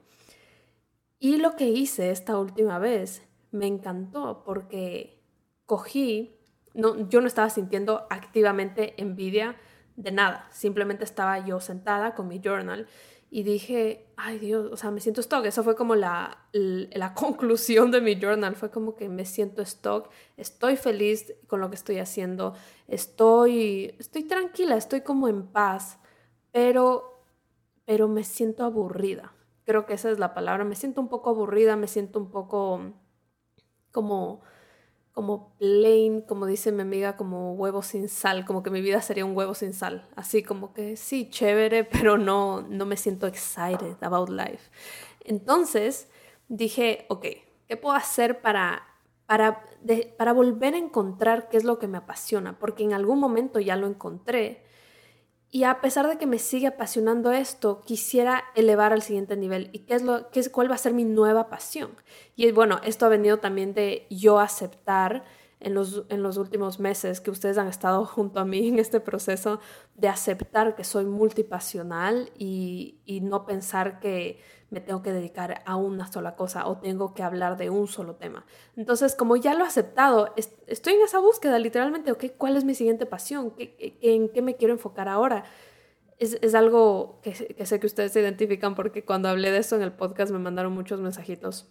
Y 1.17 1.37
lo 1.37 1.55
que 1.55 1.67
hice 1.67 2.11
esta 2.11 2.37
última 2.37 2.79
vez 2.79 3.23
me 3.51 3.67
encantó 3.67 4.43
porque 4.43 5.21
cogí, 5.65 6.37
no, 6.73 7.09
yo 7.09 7.21
no 7.21 7.27
estaba 7.27 7.49
sintiendo 7.49 8.07
activamente 8.09 8.93
envidia 9.01 9.55
de 9.95 10.11
nada, 10.11 10.47
simplemente 10.51 11.03
estaba 11.03 11.45
yo 11.45 11.59
sentada 11.59 12.15
con 12.15 12.27
mi 12.27 12.39
journal 12.39 12.87
y 13.31 13.43
dije, 13.43 14.11
ay 14.17 14.39
Dios, 14.39 14.71
o 14.71 14.77
sea, 14.77 14.89
me 14.89 15.01
siento 15.01 15.21
stock. 15.21 15.45
Eso 15.45 15.63
fue 15.63 15.75
como 15.75 15.95
la, 15.95 16.45
la, 16.51 17.13
conclusión 17.13 17.91
de 17.91 18.01
mi 18.01 18.19
journal. 18.19 18.55
Fue 18.55 18.71
como 18.71 18.95
que 18.95 19.07
me 19.07 19.25
siento 19.25 19.61
stock, 19.61 20.09
estoy 20.35 20.77
feliz 20.77 21.33
con 21.47 21.61
lo 21.61 21.69
que 21.69 21.75
estoy 21.75 21.99
haciendo, 21.99 22.55
estoy, 22.87 23.95
estoy 23.99 24.23
tranquila, 24.23 24.75
estoy 24.77 25.01
como 25.01 25.27
en 25.27 25.47
paz, 25.47 25.99
pero, 26.51 27.23
pero 27.85 28.07
me 28.07 28.23
siento 28.23 28.63
aburrida. 28.63 29.33
Creo 29.63 29.85
que 29.85 29.93
esa 29.93 30.09
es 30.09 30.17
la 30.17 30.33
palabra. 30.33 30.63
Me 30.63 30.75
siento 30.75 30.99
un 30.99 31.09
poco 31.09 31.29
aburrida, 31.29 31.75
me 31.75 31.87
siento 31.87 32.17
un 32.19 32.31
poco 32.31 32.93
como 33.91 34.41
como 35.19 35.53
plain, 35.57 36.21
como 36.21 36.45
dice 36.45 36.71
mi 36.71 36.81
amiga, 36.81 37.17
como 37.17 37.53
huevo 37.53 37.81
sin 37.81 38.07
sal, 38.07 38.45
como 38.45 38.63
que 38.63 38.69
mi 38.69 38.79
vida 38.79 39.01
sería 39.01 39.25
un 39.25 39.35
huevo 39.35 39.53
sin 39.53 39.73
sal, 39.73 40.07
así 40.15 40.43
como 40.43 40.71
que 40.71 40.95
sí, 40.95 41.29
chévere, 41.29 41.83
pero 41.91 42.17
no, 42.17 42.61
no 42.61 42.85
me 42.85 42.95
siento 42.95 43.27
excited 43.27 43.97
about 43.99 44.29
life. 44.29 44.71
Entonces 45.25 46.07
dije, 46.47 47.05
ok, 47.09 47.25
¿qué 47.67 47.75
puedo 47.75 47.95
hacer 47.97 48.39
para, 48.39 48.83
para, 49.25 49.65
para 50.17 50.31
volver 50.31 50.73
a 50.73 50.77
encontrar 50.77 51.49
qué 51.49 51.57
es 51.57 51.65
lo 51.65 51.79
que 51.79 51.89
me 51.89 51.97
apasiona? 51.97 52.57
Porque 52.57 52.83
en 52.83 52.93
algún 52.93 53.19
momento 53.19 53.59
ya 53.59 53.75
lo 53.75 53.87
encontré, 53.87 54.63
y 55.51 55.63
a 55.63 55.81
pesar 55.81 56.07
de 56.07 56.17
que 56.17 56.27
me 56.27 56.37
sigue 56.37 56.67
apasionando 56.67 57.31
esto, 57.31 57.81
quisiera 57.81 58.43
elevar 58.55 58.93
al 58.93 59.01
siguiente 59.01 59.35
nivel. 59.35 59.69
¿Y 59.73 59.79
qué 59.79 59.95
es 59.95 60.03
lo, 60.03 60.29
qué 60.29 60.39
es, 60.39 60.49
cuál 60.49 60.69
va 60.69 60.75
a 60.75 60.79
ser 60.79 60.93
mi 60.93 61.05
nueva 61.05 61.49
pasión? 61.49 61.91
Y 62.35 62.51
bueno, 62.51 62.79
esto 62.83 63.07
ha 63.07 63.09
venido 63.09 63.39
también 63.39 63.73
de 63.73 64.05
yo 64.11 64.39
aceptar 64.39 65.23
en 65.59 65.73
los, 65.73 66.05
en 66.09 66.21
los 66.21 66.37
últimos 66.37 66.79
meses 66.79 67.19
que 67.19 67.31
ustedes 67.31 67.57
han 67.57 67.67
estado 67.67 68.05
junto 68.05 68.39
a 68.39 68.45
mí 68.45 68.67
en 68.67 68.77
este 68.77 68.99
proceso 68.99 69.59
de 69.95 70.07
aceptar 70.07 70.75
que 70.75 70.83
soy 70.83 71.05
multipasional 71.05 72.31
y, 72.37 72.99
y 73.05 73.21
no 73.21 73.45
pensar 73.47 73.99
que 73.99 74.39
me 74.69 74.81
tengo 74.81 75.01
que 75.01 75.11
dedicar 75.11 75.61
a 75.65 75.75
una 75.75 76.11
sola 76.11 76.35
cosa 76.35 76.67
o 76.67 76.77
tengo 76.77 77.13
que 77.13 77.23
hablar 77.23 77.57
de 77.57 77.69
un 77.69 77.87
solo 77.87 78.15
tema. 78.15 78.45
Entonces, 78.75 79.15
como 79.15 79.35
ya 79.35 79.53
lo 79.53 79.63
he 79.63 79.67
aceptado, 79.67 80.33
estoy 80.35 80.93
en 80.93 81.01
esa 81.01 81.19
búsqueda 81.19 81.57
literalmente, 81.59 82.11
ok, 82.11 82.25
¿cuál 82.37 82.55
es 82.55 82.63
mi 82.63 82.75
siguiente 82.75 83.05
pasión? 83.05 83.53
¿En 83.57 84.29
qué 84.29 84.41
me 84.41 84.55
quiero 84.55 84.73
enfocar 84.73 85.07
ahora? 85.07 85.43
Es, 86.17 86.37
es 86.41 86.53
algo 86.53 87.19
que, 87.23 87.31
que, 87.31 87.65
sé 87.65 87.79
que 87.79 87.87
ustedes 87.87 88.11
se 88.11 88.21
identifican 88.21 88.75
porque 88.75 89.05
cuando 89.05 89.29
hablé 89.29 89.51
de 89.51 89.59
eso 89.59 89.75
en 89.75 89.81
el 89.81 89.93
podcast 89.93 90.31
me 90.31 90.39
mandaron 90.39 90.73
muchos 90.73 90.99
mensajitos. 90.99 91.67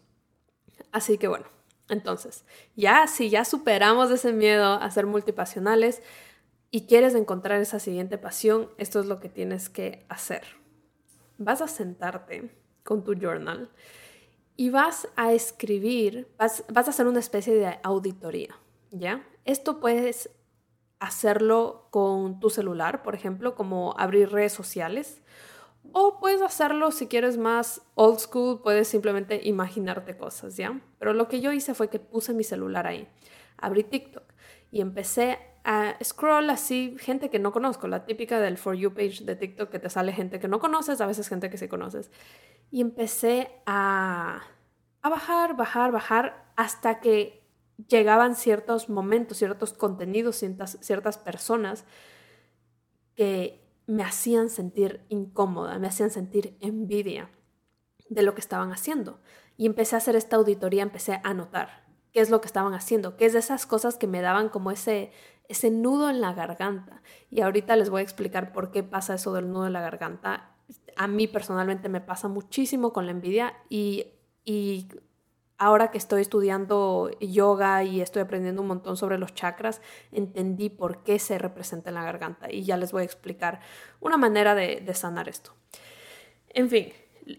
Así 0.90 1.18
que 1.18 1.28
bueno, 1.28 1.46
entonces, 1.88 2.44
ya 2.76 3.06
si 3.06 3.30
ya 3.30 3.44
superamos 3.44 4.10
ese 4.10 4.32
miedo 4.32 4.74
a 4.74 4.90
ser 4.90 5.06
multipasionales 5.06 6.02
y 6.70 6.86
quieres 6.86 7.14
encontrar 7.14 7.60
esa 7.60 7.78
siguiente 7.78 8.18
pasión, 8.18 8.70
esto 8.76 9.00
es 9.00 9.06
lo 9.06 9.20
que 9.20 9.28
tienes 9.28 9.68
que 9.68 10.04
hacer. 10.08 10.42
Vas 11.38 11.62
a 11.62 11.68
sentarte 11.68 12.50
con 12.88 13.04
tu 13.04 13.12
journal 13.12 13.68
y 14.56 14.70
vas 14.70 15.08
a 15.14 15.34
escribir, 15.34 16.26
vas, 16.38 16.64
vas 16.72 16.86
a 16.86 16.90
hacer 16.90 17.06
una 17.06 17.20
especie 17.20 17.54
de 17.54 17.78
auditoría, 17.82 18.58
¿ya? 18.90 19.28
Esto 19.44 19.78
puedes 19.78 20.30
hacerlo 20.98 21.88
con 21.90 22.40
tu 22.40 22.48
celular, 22.48 23.02
por 23.02 23.14
ejemplo, 23.14 23.54
como 23.54 23.94
abrir 23.98 24.30
redes 24.30 24.54
sociales, 24.54 25.20
o 25.92 26.18
puedes 26.18 26.40
hacerlo 26.40 26.90
si 26.90 27.08
quieres 27.08 27.36
más 27.36 27.82
old 27.94 28.20
school, 28.20 28.62
puedes 28.62 28.88
simplemente 28.88 29.38
imaginarte 29.44 30.16
cosas, 30.16 30.56
¿ya? 30.56 30.80
Pero 30.98 31.12
lo 31.12 31.28
que 31.28 31.42
yo 31.42 31.52
hice 31.52 31.74
fue 31.74 31.90
que 31.90 31.98
puse 31.98 32.32
mi 32.32 32.42
celular 32.42 32.86
ahí, 32.86 33.06
abrí 33.58 33.84
TikTok 33.84 34.24
y 34.70 34.80
empecé 34.80 35.38
a 35.70 36.02
scroll 36.02 36.48
así 36.48 36.96
gente 36.98 37.28
que 37.28 37.38
no 37.38 37.52
conozco, 37.52 37.88
la 37.88 38.06
típica 38.06 38.40
del 38.40 38.56
For 38.56 38.74
You 38.74 38.94
page 38.94 39.24
de 39.24 39.36
TikTok 39.36 39.68
que 39.68 39.78
te 39.78 39.90
sale 39.90 40.14
gente 40.14 40.40
que 40.40 40.48
no 40.48 40.60
conoces, 40.60 41.02
a 41.02 41.06
veces 41.06 41.28
gente 41.28 41.50
que 41.50 41.58
sí 41.58 41.68
conoces 41.68 42.10
y 42.70 42.80
empecé 42.80 43.50
a, 43.66 44.44
a 45.02 45.08
bajar, 45.10 45.56
bajar, 45.56 45.92
bajar 45.92 46.52
hasta 46.56 47.00
que 47.00 47.46
llegaban 47.86 48.34
ciertos 48.34 48.88
momentos, 48.88 49.36
ciertos 49.36 49.74
contenidos, 49.74 50.36
ciertas, 50.36 50.78
ciertas 50.80 51.18
personas 51.18 51.84
que 53.14 53.62
me 53.86 54.02
hacían 54.02 54.48
sentir 54.48 55.04
incómoda, 55.10 55.78
me 55.78 55.88
hacían 55.88 56.10
sentir 56.10 56.56
envidia 56.62 57.30
de 58.08 58.22
lo 58.22 58.34
que 58.34 58.40
estaban 58.40 58.72
haciendo. 58.72 59.20
Y 59.58 59.66
empecé 59.66 59.96
a 59.96 59.98
hacer 59.98 60.16
esta 60.16 60.36
auditoría, 60.36 60.82
empecé 60.82 61.20
a 61.22 61.34
notar 61.34 61.86
qué 62.12 62.20
es 62.20 62.30
lo 62.30 62.40
que 62.40 62.46
estaban 62.46 62.74
haciendo, 62.74 63.16
qué 63.16 63.26
es 63.26 63.32
de 63.32 63.38
esas 63.38 63.66
cosas 63.66 63.96
que 63.96 64.06
me 64.06 64.20
daban 64.20 64.48
como 64.48 64.70
ese, 64.70 65.12
ese 65.48 65.70
nudo 65.70 66.10
en 66.10 66.20
la 66.20 66.32
garganta. 66.34 67.02
Y 67.30 67.40
ahorita 67.40 67.76
les 67.76 67.90
voy 67.90 68.00
a 68.00 68.02
explicar 68.04 68.52
por 68.52 68.70
qué 68.70 68.82
pasa 68.82 69.14
eso 69.14 69.32
del 69.32 69.50
nudo 69.50 69.66
en 69.66 69.72
la 69.72 69.80
garganta 69.80 70.54
a 70.96 71.06
mí 71.06 71.26
personalmente 71.26 71.88
me 71.88 72.00
pasa 72.00 72.28
muchísimo 72.28 72.92
con 72.92 73.06
la 73.06 73.12
envidia 73.12 73.54
y, 73.68 74.06
y 74.44 74.88
ahora 75.56 75.90
que 75.90 75.98
estoy 75.98 76.22
estudiando 76.22 77.10
yoga 77.20 77.84
y 77.84 78.00
estoy 78.00 78.22
aprendiendo 78.22 78.62
un 78.62 78.68
montón 78.68 78.96
sobre 78.96 79.16
los 79.16 79.32
chakras, 79.32 79.80
entendí 80.12 80.68
por 80.68 81.04
qué 81.04 81.18
se 81.18 81.38
representa 81.38 81.90
en 81.90 81.94
la 81.94 82.04
garganta 82.04 82.52
y 82.52 82.64
ya 82.64 82.76
les 82.76 82.92
voy 82.92 83.02
a 83.02 83.04
explicar 83.04 83.60
una 84.00 84.16
manera 84.16 84.54
de, 84.54 84.80
de 84.80 84.94
sanar 84.94 85.28
esto. 85.28 85.52
En 86.50 86.68
fin, 86.68 86.92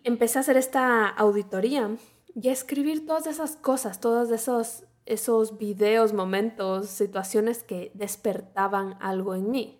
empecé 0.04 0.40
a 0.40 0.42
hacer 0.42 0.56
esta 0.56 1.08
auditoría 1.08 1.98
y 2.36 2.48
a 2.48 2.54
escribir 2.54 3.06
todas 3.06 3.28
esas 3.28 3.58
cosas, 3.58 4.00
todos 4.00 4.32
esos, 4.32 4.86
esos 5.10 5.58
videos, 5.58 6.14
momentos, 6.14 6.88
situaciones 6.88 7.64
que 7.64 7.92
despertaban 7.94 8.98
algo 9.02 9.36
en 9.36 9.52
mí. 9.52 9.80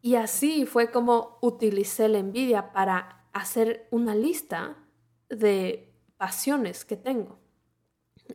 Y 0.00 0.14
así 0.14 0.64
fue 0.64 0.90
como 0.90 1.38
utilicé 1.40 2.08
la 2.08 2.18
envidia 2.18 2.72
para 2.72 3.26
hacer 3.32 3.88
una 3.90 4.14
lista 4.14 4.76
de 5.28 5.92
pasiones 6.16 6.84
que 6.84 6.96
tengo. 6.96 7.38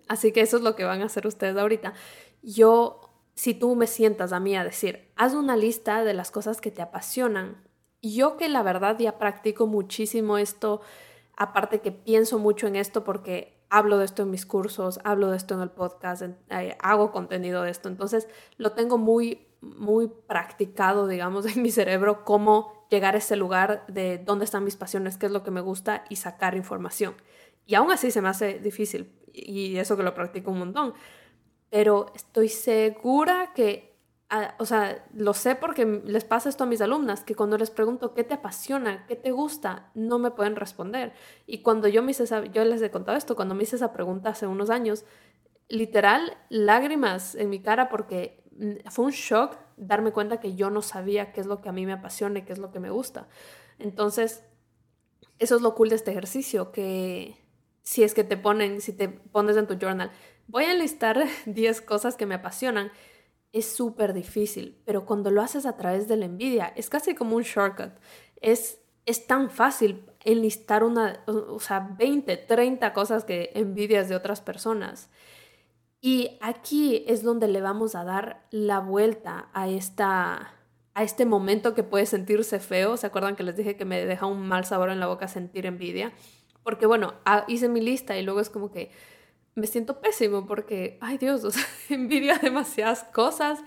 Así 0.08 0.32
que 0.32 0.42
eso 0.42 0.58
es 0.58 0.64
lo 0.64 0.76
que 0.76 0.84
van 0.84 1.02
a 1.02 1.06
hacer 1.06 1.26
ustedes 1.28 1.56
ahorita. 1.58 1.94
Yo, 2.42 3.02
si 3.36 3.54
tú 3.54 3.76
me 3.76 3.88
sientas 3.88 4.34
a 4.34 4.40
mí 4.40 4.56
a 4.56 4.64
decir, 4.64 5.12
haz 5.16 5.34
una 5.34 5.56
lista 5.56 6.04
de 6.04 6.14
las 6.14 6.32
cosas 6.32 6.60
que 6.60 6.72
te 6.72 6.82
apasionan. 6.82 7.64
Yo 8.02 8.36
que 8.38 8.50
la 8.50 8.64
verdad 8.64 9.00
ya 9.00 9.18
practico 9.18 9.66
muchísimo 9.66 10.38
esto, 10.38 10.82
aparte 11.38 11.80
que 11.80 11.92
pienso 11.92 12.40
mucho 12.40 12.68
en 12.68 12.76
esto 12.76 13.04
porque 13.04 13.63
hablo 13.74 13.98
de 13.98 14.06
esto 14.06 14.22
en 14.22 14.30
mis 14.30 14.46
cursos, 14.46 15.00
hablo 15.04 15.32
de 15.32 15.38
esto 15.38 15.56
en 15.56 15.62
el 15.62 15.72
podcast, 15.72 16.22
eh, 16.50 16.78
hago 16.80 17.12
contenido 17.12 17.64
de 17.64 17.72
esto. 17.72 17.90
Entonces 17.90 18.28
lo 18.58 18.74
tengo 18.74 19.00
muy 19.00 19.48
muy 19.62 20.12
practicado, 20.28 21.08
digamos, 21.14 21.46
en 21.46 21.62
mi 21.62 21.72
cerebro 21.72 22.24
cómo 22.24 22.86
llegar 22.90 23.16
a 23.16 23.18
ese 23.18 23.36
lugar 23.36 23.84
de 23.88 24.20
dónde 24.20 24.46
están 24.46 24.64
mis 24.64 24.76
pasiones, 24.76 25.18
qué 25.18 25.26
es 25.26 25.32
lo 25.32 25.42
que 25.42 25.50
me 25.50 25.62
gusta 25.62 26.04
y 26.10 26.18
sacar 26.18 26.56
información. 26.56 27.16
Y 27.66 27.74
aún 27.74 27.92
así 27.92 28.12
se 28.12 28.22
me 28.22 28.30
hace 28.30 28.60
difícil 28.60 29.12
y 29.34 29.78
eso 29.78 29.98
que 29.98 30.04
lo 30.04 30.14
practico 30.14 30.52
un 30.52 30.60
montón. 30.60 30.94
Pero 31.72 32.12
estoy 32.14 32.50
segura 32.50 33.54
que, 33.56 33.93
ah, 34.34 34.56
o 34.60 34.66
sea, 34.66 35.06
lo 35.14 35.34
sé 35.34 35.56
porque 35.56 35.86
les 35.86 36.26
pasa 36.26 36.50
esto 36.50 36.64
a 36.64 36.68
mis 36.68 36.82
alumnas, 36.82 37.24
que 37.24 37.36
cuando 37.36 37.58
les 37.58 37.72
pregunto 37.72 38.14
qué 38.14 38.24
te 38.24 38.34
apasiona, 38.34 39.06
qué 39.08 39.16
te 39.16 39.32
gusta, 39.32 39.92
no 39.94 40.20
me 40.20 40.32
pueden 40.32 40.56
responder. 40.56 41.14
Y 41.48 41.62
cuando 41.62 41.88
yo 41.88 42.04
me 42.04 42.12
hice 42.12 42.26
yo 42.52 42.66
les 42.66 42.82
he 42.82 42.92
contado 42.92 43.18
esto, 43.18 43.36
cuando 43.36 43.56
me 43.56 43.64
hice 43.64 43.76
esa 43.76 43.94
pregunta 43.94 44.30
hace 44.30 44.48
unos 44.48 44.70
años, 44.70 45.06
literal, 45.70 46.38
lágrimas 46.50 47.36
en 47.36 47.50
mi 47.50 47.62
cara 47.62 47.90
porque 47.90 48.44
Mm, 48.58 48.90
fue 48.90 49.06
un 49.06 49.12
shock 49.12 49.58
darme 49.78 50.12
cuenta 50.12 50.40
que 50.40 50.56
yo 50.56 50.70
no 50.70 50.82
sabía 50.82 51.32
qué 51.32 51.42
es 51.42 51.48
lo 51.48 51.62
que 51.62 51.70
a 51.70 51.72
mí 51.72 51.86
me 51.86 51.94
apasiona 51.94 52.40
y 52.40 52.42
qué 52.44 52.54
es 52.54 52.60
lo 52.60 52.72
que 52.72 52.80
me 52.80 52.90
gusta. 52.90 53.28
Entonces, 53.80 54.44
eso 55.40 55.56
es 55.56 55.62
lo 55.62 55.76
cool 55.76 55.90
de 55.90 55.96
este 55.96 56.12
ejercicio, 56.12 56.72
que 56.72 57.38
si 57.82 58.04
es 58.04 58.14
que 58.14 58.24
te 58.24 58.38
ponen, 58.38 58.82
si 58.82 58.94
te 58.94 59.10
pones 59.10 59.58
en 59.58 59.68
tu 59.68 59.76
journal, 59.76 60.12
voy 60.48 60.66
a 60.66 60.72
enlistar 60.74 61.26
10 61.46 61.82
cosas 61.82 62.16
que 62.16 62.26
me 62.26 62.36
apasionan, 62.36 62.92
es 63.54 63.72
súper 63.72 64.14
difícil, 64.14 64.82
pero 64.84 65.06
cuando 65.06 65.30
lo 65.30 65.42
haces 65.42 65.66
a 65.68 65.78
través 65.78 66.08
de 66.08 66.18
la 66.18 66.26
envidia, 66.26 66.74
es 66.76 66.90
casi 66.90 67.14
como 67.14 67.36
un 67.36 67.44
shortcut. 67.44 67.92
Es, 68.42 68.82
es 69.06 69.28
tan 69.28 69.52
fácil 69.52 70.04
enlistar 70.26 70.84
una, 70.84 71.24
o 71.28 71.60
sea, 71.60 71.96
20, 71.98 72.36
30 72.36 72.94
cosas 72.94 73.24
que 73.24 73.52
envidias 73.54 74.10
de 74.10 74.16
otras 74.16 74.42
personas. 74.42 75.10
Y 76.02 76.38
aquí 76.42 77.06
es 77.08 77.22
donde 77.22 77.48
le 77.48 77.62
vamos 77.62 77.94
a 77.96 78.04
dar 78.04 78.46
la 78.50 78.80
vuelta 78.80 79.50
a, 79.54 79.70
esta, 79.70 80.56
a 80.96 81.04
este 81.04 81.26
momento 81.26 81.76
que 81.76 81.84
puede 81.84 82.08
sentirse 82.08 82.60
feo. 82.60 82.98
¿Se 82.98 83.06
acuerdan 83.06 83.36
que 83.36 83.44
les 83.44 83.56
dije 83.56 83.78
que 83.78 83.86
me 83.86 84.04
deja 84.04 84.26
un 84.26 84.48
mal 84.48 84.66
sabor 84.66 84.90
en 84.90 85.00
la 85.00 85.08
boca 85.08 85.28
sentir 85.28 85.68
envidia? 85.68 86.12
Porque 86.64 86.88
bueno, 86.88 87.14
ah, 87.26 87.46
hice 87.48 87.70
mi 87.70 87.82
lista 87.82 88.18
y 88.18 88.24
luego 88.24 88.40
es 88.40 88.50
como 88.50 88.72
que 88.72 88.90
me 89.56 89.68
siento 89.68 90.00
pésimo 90.00 90.46
porque, 90.46 90.98
ay 91.02 91.18
Dios, 91.18 91.44
o 91.44 91.52
sea, 91.52 91.64
envidia 91.90 92.38
demasiadas 92.42 93.04
cosas 93.06 93.60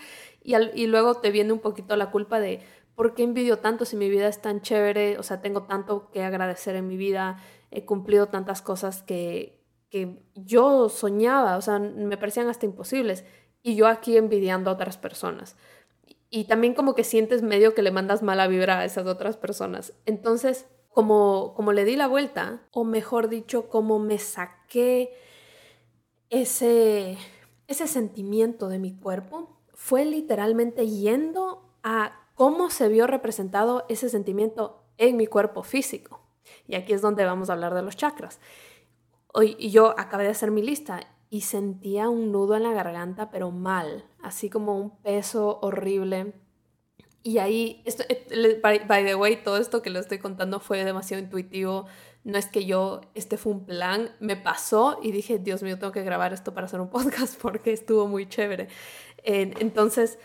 y, 0.43 0.55
y 0.57 0.87
luego 0.87 1.16
te 1.16 1.31
viene 1.31 1.52
un 1.52 1.61
poquito 1.61 1.97
la 1.97 2.11
culpa 2.11 2.40
de, 2.40 2.61
¿por 2.95 3.14
qué 3.14 3.23
envidio 3.23 3.59
tanto 3.59 3.85
si 3.85 3.97
mi 3.97 4.09
vida 4.09 4.26
es 4.26 4.40
tan 4.40 4.62
chévere? 4.62 5.19
O 5.19 5.23
sea, 5.23 5.40
tengo 5.40 5.64
tanto 5.64 6.11
que 6.11 6.23
agradecer 6.23 6.76
en 6.76 6.88
mi 6.88 6.97
vida, 6.97 7.38
he 7.71 7.85
cumplido 7.85 8.28
tantas 8.28 8.62
cosas 8.62 9.02
que, 9.02 9.62
que 9.90 10.23
yo 10.35 10.88
soñaba, 10.88 11.57
o 11.57 11.62
sea, 11.62 11.78
me 11.78 12.16
parecían 12.16 12.49
hasta 12.49 12.66
imposibles, 12.66 13.25
y 13.62 13.76
yo 13.76 13.87
aquí 13.87 14.16
envidiando 14.16 14.71
a 14.71 14.75
otras 14.75 14.97
personas. 14.97 15.57
Y 16.31 16.45
también 16.45 16.75
como 16.75 16.95
que 16.95 17.05
sientes 17.05 17.43
medio 17.43 17.75
que 17.75 17.83
le 17.83 17.90
mandas 17.90 18.23
mala 18.23 18.49
vibra 18.49 18.81
a 18.81 18.85
esas 18.85 19.07
otras 19.07 19.37
personas. 19.37 19.93
Entonces, 20.07 20.66
como, 20.88 21.52
como 21.55 21.73
le 21.73 21.85
di 21.85 21.97
la 21.97 22.09
vuelta, 22.09 22.62
o 22.73 22.85
mejor 22.85 23.28
dicho, 23.28 23.69
como 23.69 23.99
me 23.99 24.19
saqué 24.19 25.12
ese, 26.30 27.18
ese 27.68 27.87
sentimiento 27.87 28.68
de 28.68 28.78
mi 28.78 28.92
cuerpo, 28.92 29.59
fue 29.75 30.04
literalmente 30.04 30.88
yendo 30.88 31.71
a 31.83 32.12
cómo 32.35 32.71
se 32.71 32.88
vio 32.88 33.06
representado 33.06 33.85
ese 33.88 34.09
sentimiento 34.09 34.83
en 34.99 35.16
mi 35.16 35.26
cuerpo 35.26 35.62
físico. 35.62 36.21
Y 36.68 36.76
aquí 36.76 36.92
es 36.92 37.02
donde 37.02 37.25
vamos 37.25 37.50
a 37.50 37.54
hablar 37.54 37.75
de 37.75 37.83
los 37.83 37.97
chakras 37.97 38.40
y 39.45 39.71
yo 39.71 39.95
acabé 39.99 40.25
de 40.25 40.30
hacer 40.30 40.50
mi 40.50 40.62
lista 40.62 41.00
y 41.28 41.42
sentía 41.42 42.09
un 42.09 42.33
nudo 42.33 42.56
en 42.56 42.62
la 42.62 42.73
garganta, 42.73 43.30
pero 43.30 43.50
mal, 43.50 44.04
así 44.23 44.49
como 44.49 44.78
un 44.78 44.97
peso 45.02 45.59
horrible. 45.61 46.33
Y 47.23 47.38
ahí, 47.38 47.83
esto, 47.85 48.04
eh, 48.09 48.61
by, 48.62 49.04
the 49.04 49.14
way, 49.16 49.37
todo 49.37 49.56
esto 49.59 49.83
que 49.83 49.90
le 49.90 49.99
estoy 49.99 50.18
contando 50.18 50.61
fue 50.61 50.85
demasiado 50.85 51.23
intuitivo. 51.23 51.87
No 52.26 52.38
es 52.38 52.47
que 52.47 52.64
yo, 52.64 53.02
este 53.14 53.37
fue 53.37 53.52
un 53.52 53.64
plan, 53.64 54.11
me 54.18 54.35
pasó 54.37 54.99
y 55.00 55.12
dije, 55.12 55.38
Dios 55.38 55.62
mío, 55.62 55.78
tengo 55.78 55.92
que 55.92 56.02
grabar 56.02 56.33
esto 56.33 56.52
para 56.52 56.66
hacer 56.66 56.80
un 56.80 56.90
podcast 56.90 57.40
porque 57.40 57.73
estuvo 57.73 58.09
muy 58.09 58.28
chévere. 58.28 58.66
entonces, 59.23 60.18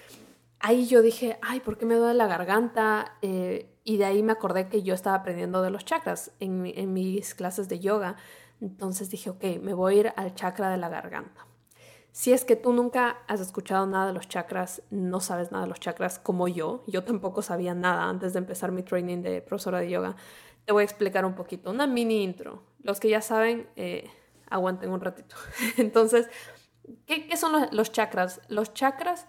ahí 0.60 0.88
yo 0.88 1.04
dije, 1.04 1.38
ay, 1.44 1.60
¿por 1.60 1.78
qué 1.78 1.86
me 1.86 1.94
duele 1.94 2.16
la 2.16 2.26
garganta? 2.26 3.20
Eh, 3.22 3.70
y 3.84 3.98
de 3.98 4.06
ahí 4.06 4.24
me 4.24 4.32
acordé 4.32 4.68
que 4.68 4.82
yo 4.82 4.96
estaba 4.96 5.18
aprendiendo 5.18 5.62
de 5.62 5.70
los 5.70 5.86
chakras 5.86 6.32
en, 6.40 6.66
en 6.66 6.92
mis 6.92 7.36
clases 7.36 7.70
de 7.70 7.80
yoga. 7.80 8.16
Entonces 8.62 9.12
dije, 9.12 9.30
ok, 9.30 9.44
me 9.62 9.76
voy 9.76 9.94
a 9.94 10.00
ir 10.00 10.14
al 10.16 10.34
chakra 10.34 10.72
de 10.72 10.78
la 10.78 10.90
garganta. 10.90 11.46
Si 12.14 12.34
es 12.34 12.46
que 12.46 12.56
tú 12.56 12.74
nunca 12.74 13.20
has 13.28 13.40
escuchado 13.40 13.86
nada 13.86 14.08
de 14.08 14.14
los 14.14 14.28
chakras, 14.28 14.82
no 14.90 15.20
sabes 15.20 15.52
nada 15.52 15.66
de 15.66 15.70
los 15.70 15.80
chakras 15.80 16.20
como 16.20 16.48
yo, 16.48 16.84
yo 16.88 17.04
tampoco 17.06 17.42
sabía 17.42 17.74
nada 17.74 18.10
antes 18.10 18.34
de 18.34 18.40
empezar 18.40 18.72
mi 18.72 18.84
training 18.84 19.22
de 19.22 19.42
profesora 19.42 19.80
de 19.80 19.90
yoga, 19.92 20.16
te 20.66 20.74
voy 20.74 20.82
a 20.82 20.86
explicar 20.86 21.26
un 21.26 21.36
poquito, 21.36 21.72
una 21.72 21.88
mini 21.88 22.24
intro. 22.24 22.64
Los 22.84 23.00
que 23.00 23.10
ya 23.10 23.22
saben, 23.22 23.70
eh, 23.76 24.10
aguanten 24.50 24.92
un 24.92 25.02
ratito. 25.02 25.36
Entonces, 25.78 26.30
¿qué, 27.06 27.28
¿qué, 27.28 27.38
son 27.38 27.68
los 27.72 27.92
chakras? 27.92 28.42
Los 28.48 28.74
chakras 28.74 29.28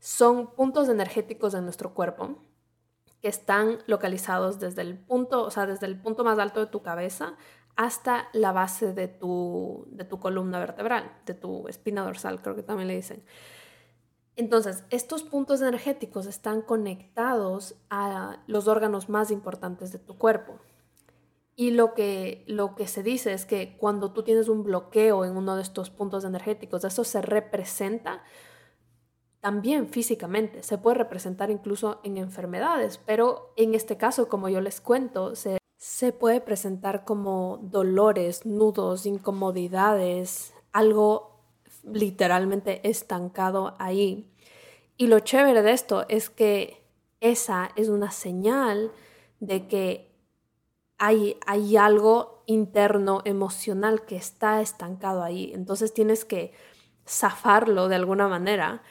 son 0.00 0.54
puntos 0.54 0.88
energéticos 0.88 1.52
de 1.52 1.62
nuestro 1.62 1.94
cuerpo 1.94 2.38
que 3.20 3.28
están 3.28 3.78
localizados 3.86 4.60
desde 4.60 4.82
el 4.82 4.96
punto, 4.96 5.42
o 5.42 5.50
sea, 5.50 5.66
desde 5.66 5.86
el 5.86 6.00
punto 6.00 6.24
más 6.24 6.38
alto 6.38 6.60
de 6.60 6.66
tu 6.66 6.82
cabeza 6.82 7.36
hasta 7.78 8.28
la 8.32 8.52
base 8.52 8.92
de 8.92 9.06
tu, 9.06 9.86
de 9.90 10.04
tu 10.04 10.18
columna 10.18 10.58
vertebral, 10.58 11.12
de 11.24 11.34
tu 11.34 11.68
espina 11.68 12.02
dorsal, 12.02 12.42
creo 12.42 12.56
que 12.56 12.64
también 12.64 12.88
le 12.88 12.96
dicen. 12.96 13.24
Entonces, 14.38 14.84
estos 14.90 15.24
puntos 15.24 15.60
energéticos 15.60 16.26
están 16.26 16.62
conectados 16.62 17.74
a 17.90 18.38
los 18.46 18.68
órganos 18.68 19.08
más 19.08 19.30
importantes 19.30 19.92
de 19.92 19.98
tu 19.98 20.16
cuerpo. 20.16 20.54
Y 21.54 21.72
lo 21.72 21.92
que, 21.92 22.44
lo 22.46 22.74
que 22.74 22.86
se 22.86 23.02
dice 23.02 23.32
es 23.32 23.44
que 23.44 23.76
cuando 23.76 24.12
tú 24.12 24.22
tienes 24.22 24.48
un 24.48 24.62
bloqueo 24.62 25.24
en 25.24 25.36
uno 25.36 25.56
de 25.56 25.62
estos 25.62 25.90
puntos 25.90 26.24
energéticos, 26.24 26.84
eso 26.84 27.02
se 27.02 27.20
representa 27.20 28.22
también 29.40 29.88
físicamente, 29.88 30.62
se 30.62 30.78
puede 30.78 30.98
representar 30.98 31.50
incluso 31.50 32.00
en 32.04 32.16
enfermedades, 32.16 32.96
pero 32.98 33.52
en 33.56 33.74
este 33.74 33.96
caso, 33.96 34.28
como 34.28 34.48
yo 34.48 34.60
les 34.60 34.80
cuento, 34.80 35.34
se 35.34 35.58
se 35.78 36.12
puede 36.12 36.40
presentar 36.40 37.04
como 37.04 37.60
dolores, 37.62 38.44
nudos, 38.44 39.06
incomodidades, 39.06 40.52
algo 40.72 41.27
literalmente 41.92 42.88
estancado 42.88 43.76
ahí. 43.78 44.30
Y 44.96 45.06
lo 45.06 45.20
chévere 45.20 45.62
de 45.62 45.72
esto 45.72 46.06
es 46.08 46.30
que 46.30 46.82
esa 47.20 47.70
es 47.76 47.88
una 47.88 48.10
señal 48.10 48.92
de 49.40 49.66
que 49.68 50.12
hay, 50.98 51.38
hay 51.46 51.76
algo 51.76 52.42
interno, 52.46 53.22
emocional 53.24 54.04
que 54.04 54.16
está 54.16 54.60
estancado 54.60 55.22
ahí. 55.22 55.52
Entonces 55.54 55.94
tienes 55.94 56.24
que 56.24 56.52
zafarlo 57.06 57.88
de 57.88 57.96
alguna 57.96 58.28
manera 58.28 58.82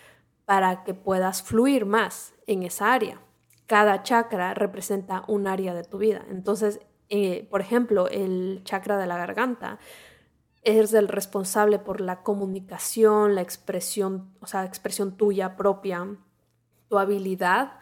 para 0.45 0.83
que 0.83 0.93
puedas 0.93 1.43
fluir 1.43 1.85
más 1.85 2.33
en 2.45 2.63
esa 2.63 2.93
área 2.93 3.21
cada 3.67 4.01
chakra 4.01 4.53
representa 4.53 5.23
un 5.27 5.45
área 5.45 5.73
de 5.73 5.83
tu 5.83 5.97
vida. 5.99 6.25
Entonces, 6.31 6.79
eh, 7.09 7.45
por 7.51 7.61
ejemplo, 7.61 8.07
el 8.07 8.61
chakra 8.63 8.97
de 8.97 9.05
la 9.05 9.17
garganta 9.17 9.77
es 10.63 10.93
el 10.93 11.07
responsable 11.07 11.79
por 11.79 12.01
la 12.01 12.23
comunicación, 12.23 13.35
la 13.35 13.41
expresión, 13.41 14.33
o 14.41 14.47
sea, 14.47 14.65
expresión 14.65 15.15
tuya 15.15 15.55
propia, 15.55 16.17
tu 16.89 16.97
habilidad 16.97 17.79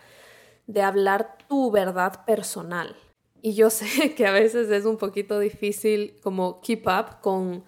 de 0.68 0.82
hablar 0.82 1.38
tu 1.48 1.72
verdad 1.72 2.26
personal. 2.26 2.96
Y 3.42 3.54
yo 3.54 3.70
sé 3.72 4.16
que 4.16 4.28
a 4.28 4.32
veces 4.32 4.70
es 4.70 4.86
un 4.86 4.98
poquito 4.98 5.40
difícil 5.40 6.20
como 6.22 6.62
keep 6.62 6.88
up 6.88 7.22
con 7.22 7.64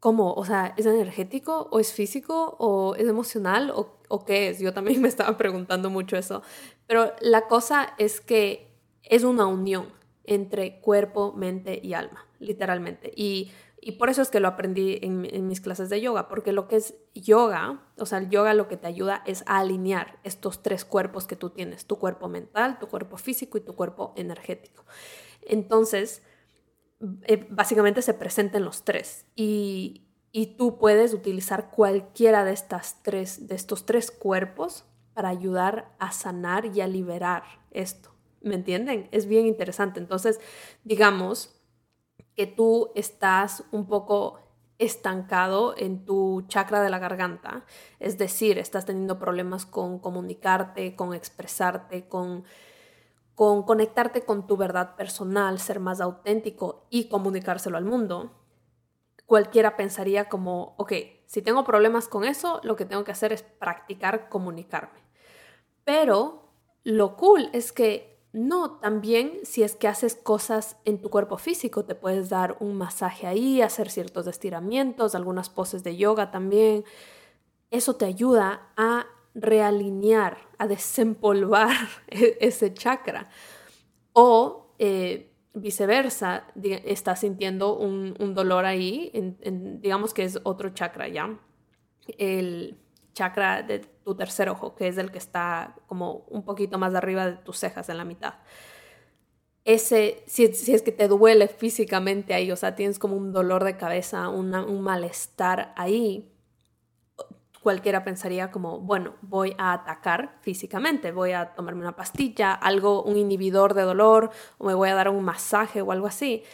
cómo, 0.00 0.32
o 0.34 0.44
sea, 0.44 0.74
¿es 0.76 0.86
energético 0.86 1.68
o 1.70 1.80
es 1.80 1.92
físico 1.92 2.56
o 2.58 2.94
es 2.94 3.08
emocional 3.08 3.70
o, 3.70 3.98
o 4.08 4.24
qué 4.24 4.48
es? 4.48 4.60
Yo 4.60 4.72
también 4.72 5.00
me 5.02 5.08
estaba 5.08 5.36
preguntando 5.36 5.90
mucho 5.90 6.16
eso. 6.16 6.42
Pero 6.86 7.12
la 7.20 7.48
cosa 7.48 7.94
es 7.98 8.20
que 8.20 8.68
es 9.02 9.24
una 9.24 9.46
unión 9.46 9.88
entre 10.24 10.80
cuerpo, 10.80 11.32
mente 11.32 11.80
y 11.82 11.94
alma, 11.94 12.26
literalmente. 12.38 13.12
Y, 13.16 13.50
por 13.92 14.10
eso 14.10 14.22
es 14.22 14.30
que 14.30 14.40
lo 14.40 14.48
aprendí 14.48 14.98
en, 15.02 15.46
mis 15.46 15.60
clases 15.60 15.88
de 15.88 16.00
yoga, 16.00 16.28
porque 16.28 16.52
lo 16.52 16.68
que 16.68 16.76
es 16.76 16.94
yoga, 17.14 17.82
o 17.96 18.06
sea, 18.06 18.18
el 18.18 18.28
yoga 18.28 18.52
lo 18.54 18.68
que 18.68 18.76
te 18.76 18.86
ayuda 18.86 19.22
es 19.24 19.44
a 19.46 19.58
alinear 19.58 20.18
estos 20.24 20.62
tres 20.62 20.84
cuerpos 20.84 21.26
que 21.26 21.36
tú 21.36 21.50
tienes, 21.50 21.86
tu 21.86 21.98
cuerpo 21.98 22.28
mental, 22.28 22.78
tu 22.78 22.88
cuerpo 22.88 23.16
físico 23.16 23.56
y 23.56 23.60
tu 23.62 23.74
cuerpo 23.74 24.12
energético. 24.16 24.84
Entonces, 25.42 26.22
eh, 27.22 27.46
básicamente 27.50 28.02
se 28.02 28.14
presentan 28.14 28.64
los 28.64 28.84
tres 28.84 29.26
y, 29.36 30.08
y 30.32 30.56
tú 30.56 30.78
puedes 30.78 31.14
utilizar 31.14 31.70
cualquiera 31.70 32.44
de, 32.44 32.52
estas 32.52 33.02
tres, 33.02 33.46
de 33.46 33.54
estos 33.54 33.86
tres 33.86 34.10
cuerpos 34.10 34.84
para 35.14 35.30
ayudar 35.30 35.94
a 35.98 36.12
sanar 36.12 36.66
y 36.66 36.80
a 36.80 36.86
liberar 36.86 37.44
esto. 37.70 38.10
¿Me 38.40 38.54
entienden? 38.54 39.08
Es 39.12 39.26
bien 39.26 39.46
interesante. 39.46 39.98
Entonces, 39.98 40.40
digamos 40.84 41.57
que 42.38 42.46
tú 42.46 42.92
estás 42.94 43.64
un 43.72 43.88
poco 43.88 44.38
estancado 44.78 45.74
en 45.76 46.04
tu 46.04 46.42
chakra 46.46 46.80
de 46.80 46.88
la 46.88 47.00
garganta, 47.00 47.64
es 47.98 48.16
decir, 48.16 48.58
estás 48.58 48.86
teniendo 48.86 49.18
problemas 49.18 49.66
con 49.66 49.98
comunicarte, 49.98 50.94
con 50.94 51.14
expresarte, 51.14 52.06
con, 52.06 52.44
con 53.34 53.64
conectarte 53.64 54.24
con 54.24 54.46
tu 54.46 54.56
verdad 54.56 54.94
personal, 54.94 55.58
ser 55.58 55.80
más 55.80 56.00
auténtico 56.00 56.86
y 56.90 57.08
comunicárselo 57.08 57.76
al 57.76 57.84
mundo, 57.84 58.30
cualquiera 59.26 59.76
pensaría 59.76 60.28
como, 60.28 60.76
ok, 60.78 60.92
si 61.26 61.42
tengo 61.42 61.64
problemas 61.64 62.06
con 62.06 62.22
eso, 62.22 62.60
lo 62.62 62.76
que 62.76 62.84
tengo 62.84 63.02
que 63.02 63.10
hacer 63.10 63.32
es 63.32 63.42
practicar 63.42 64.28
comunicarme. 64.28 65.00
Pero 65.82 66.52
lo 66.84 67.16
cool 67.16 67.50
es 67.52 67.72
que 67.72 68.17
no, 68.38 68.78
también 68.78 69.40
si 69.42 69.64
es 69.64 69.74
que 69.74 69.88
haces 69.88 70.14
cosas 70.14 70.76
en 70.84 71.00
tu 71.00 71.10
cuerpo 71.10 71.38
físico, 71.38 71.84
te 71.84 71.96
puedes 71.96 72.28
dar 72.28 72.56
un 72.60 72.76
masaje 72.76 73.26
ahí, 73.26 73.60
hacer 73.62 73.90
ciertos 73.90 74.28
estiramientos, 74.28 75.16
algunas 75.16 75.50
poses 75.50 75.82
de 75.82 75.96
yoga 75.96 76.30
también. 76.30 76.84
Eso 77.72 77.96
te 77.96 78.04
ayuda 78.04 78.70
a 78.76 79.06
realinear, 79.34 80.38
a 80.56 80.68
desempolvar 80.68 81.74
e-, 82.06 82.38
ese 82.40 82.72
chakra. 82.72 83.28
O 84.12 84.72
eh, 84.78 85.32
viceversa, 85.52 86.44
estás 86.62 87.20
sintiendo 87.20 87.76
un, 87.76 88.34
dolor 88.34 88.66
ahí, 88.66 89.10
digamos 89.80 90.14
que 90.14 90.22
es 90.22 90.38
otro 90.44 90.70
chakra 90.70 91.08
ya. 91.08 91.36
El, 92.18 92.78
chakra 93.18 93.62
de 93.62 93.80
tu 93.80 94.14
tercer 94.14 94.48
ojo, 94.48 94.76
que 94.76 94.86
es 94.86 94.96
el 94.96 95.10
que 95.10 95.18
está 95.18 95.74
como 95.88 96.24
un 96.28 96.44
poquito 96.44 96.78
más 96.78 96.94
arriba 96.94 97.26
de 97.26 97.32
tus 97.32 97.58
cejas, 97.58 97.88
en 97.88 97.96
la 97.96 98.04
mitad. 98.04 98.34
Ese, 99.64 100.22
si, 100.26 100.44
es 100.44 100.82
que 100.82 100.92
te 100.92 101.08
duele 101.08 101.48
físicamente 101.48 102.32
ahí, 102.32 102.52
o 102.52 102.56
sea, 102.56 102.76
tienes 102.76 102.98
como 102.98 103.16
un 103.16 103.32
dolor 103.32 103.64
de 103.64 103.76
cabeza, 103.76 104.28
un 104.28 104.80
malestar 104.80 105.72
ahí, 105.76 106.32
cualquiera 107.60 108.04
pensaría 108.04 108.52
como, 108.52 108.78
bueno, 108.78 109.16
voy 109.20 109.54
a 109.58 109.72
atacar 109.72 110.38
físicamente, 110.42 111.10
voy 111.10 111.32
a 111.32 111.54
tomarme 111.54 111.80
una 111.82 111.96
pastilla, 111.96 112.54
algo, 112.54 113.02
un 113.02 113.16
inhibidor 113.16 113.74
de 113.74 113.82
dolor, 113.82 114.30
o 114.58 114.66
me 114.66 114.74
voy 114.74 114.90
a 114.90 114.94
dar 114.94 115.08
un 115.08 115.24
masaje 115.24 115.82
o 115.82 115.90
algo 115.90 116.06
así. 116.06 116.44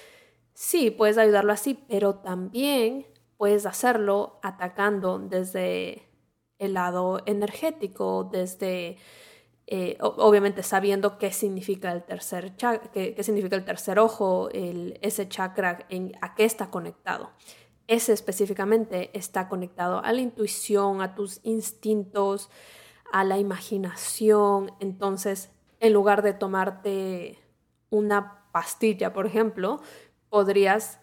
Sí, 0.55 0.90
puedes 0.90 1.18
ayudarlo 1.18 1.53
así, 1.53 1.74
pero 1.88 2.14
también 2.16 3.07
puedes 3.37 3.66
hacerlo 3.66 4.40
atacando 4.42 5.18
desde 5.18 6.13
el 6.59 6.75
lado 6.75 7.21
energético, 7.27 8.29
desde 8.31 8.97
eh, 9.67 9.97
obviamente 10.01 10.62
sabiendo 10.62 11.17
qué 11.17 11.33
significa 11.33 11.90
el 11.93 12.03
tercer 12.03 12.55
qué, 12.57 13.17
significa 13.23 13.57
el 13.57 13.64
tercer 13.64 13.99
ojo, 13.99 14.51
el, 14.51 14.99
ese 15.01 15.27
chakra, 15.29 15.87
en, 15.88 16.12
a 16.21 16.35
qué 16.35 16.45
está 16.45 16.71
conectado. 16.71 17.31
Ese 17.87 18.12
específicamente 18.12 19.11
está 19.17 19.49
conectado 19.49 20.03
a 20.05 20.12
la 20.12 20.21
intuición, 20.21 21.01
a 21.01 21.14
tus 21.14 21.40
instintos, 21.45 22.51
a 23.11 23.25
la 23.25 23.38
imaginación. 23.38 24.73
Entonces, 24.81 25.51
en 25.81 25.93
lugar 25.93 26.23
de 26.23 26.35
tomarte 26.35 27.38
una 27.90 28.47
pastilla, 28.53 29.12
por 29.12 29.27
ejemplo, 29.27 29.81
podrías 30.29 31.01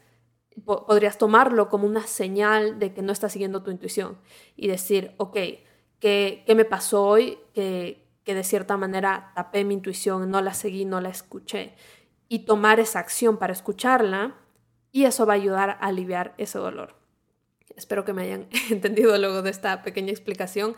podrías 0.65 1.17
tomarlo 1.17 1.69
como 1.69 1.87
una 1.87 2.05
señal 2.07 2.79
de 2.79 2.93
que 2.93 3.01
no 3.01 3.11
estás 3.11 3.33
siguiendo 3.33 3.63
tu 3.63 3.71
intuición 3.71 4.17
y 4.55 4.67
decir, 4.67 5.13
ok, 5.17 5.33
¿qué, 5.99 6.43
qué 6.45 6.55
me 6.55 6.65
pasó 6.65 7.05
hoy? 7.05 7.39
Que, 7.53 8.05
que 8.23 8.35
de 8.35 8.43
cierta 8.43 8.77
manera 8.77 9.31
tapé 9.35 9.63
mi 9.63 9.73
intuición, 9.73 10.29
no 10.29 10.41
la 10.41 10.53
seguí, 10.53 10.85
no 10.85 11.01
la 11.01 11.09
escuché. 11.09 11.73
Y 12.27 12.39
tomar 12.39 12.79
esa 12.79 12.99
acción 12.99 13.37
para 13.37 13.53
escucharla 13.53 14.35
y 14.91 15.05
eso 15.05 15.25
va 15.25 15.33
a 15.33 15.37
ayudar 15.37 15.69
a 15.69 15.73
aliviar 15.73 16.33
ese 16.37 16.59
dolor. 16.59 16.95
Espero 17.75 18.05
que 18.05 18.13
me 18.13 18.23
hayan 18.23 18.47
entendido 18.69 19.17
luego 19.17 19.41
de 19.41 19.49
esta 19.49 19.81
pequeña 19.83 20.11
explicación. 20.11 20.75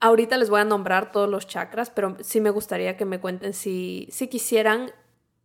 Ahorita 0.00 0.36
les 0.36 0.50
voy 0.50 0.60
a 0.60 0.64
nombrar 0.64 1.10
todos 1.10 1.28
los 1.28 1.46
chakras, 1.46 1.90
pero 1.90 2.16
sí 2.20 2.40
me 2.40 2.50
gustaría 2.50 2.96
que 2.96 3.04
me 3.04 3.20
cuenten 3.20 3.52
si, 3.52 4.08
si 4.10 4.28
quisieran 4.28 4.92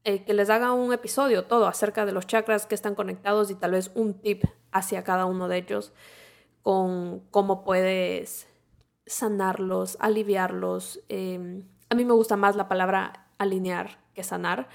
eh, 0.06 0.24
que 0.26 0.34
les 0.34 0.50
haga 0.50 0.74
un 0.74 0.92
episodio 0.92 1.46
todo 1.46 1.66
acerca 1.68 2.06
de 2.06 2.12
los 2.12 2.28
chakras 2.28 2.66
que 2.66 2.76
están 2.76 2.96
conectados 2.96 3.50
y 3.50 3.56
tal 3.56 3.72
vez 3.72 3.92
un 3.96 4.13
tip 4.13 4.44
hacia 4.72 5.04
cada 5.04 5.26
uno 5.26 5.48
de 5.48 5.58
ellos 5.58 5.94
con 6.62 7.22
cómo 7.32 7.63
puedes 7.63 8.48
sanarlos, 9.06 9.98
aliviarlos. 10.00 11.02
Em, 11.10 11.63
a 11.89 11.96
mí 11.96 12.06
me 12.06 12.13
gusta 12.13 12.36
más 12.36 12.56
la 12.56 12.68
palabra 12.68 13.28
alinear 13.38 14.00
que 14.13 14.24
sanar, 14.24 14.68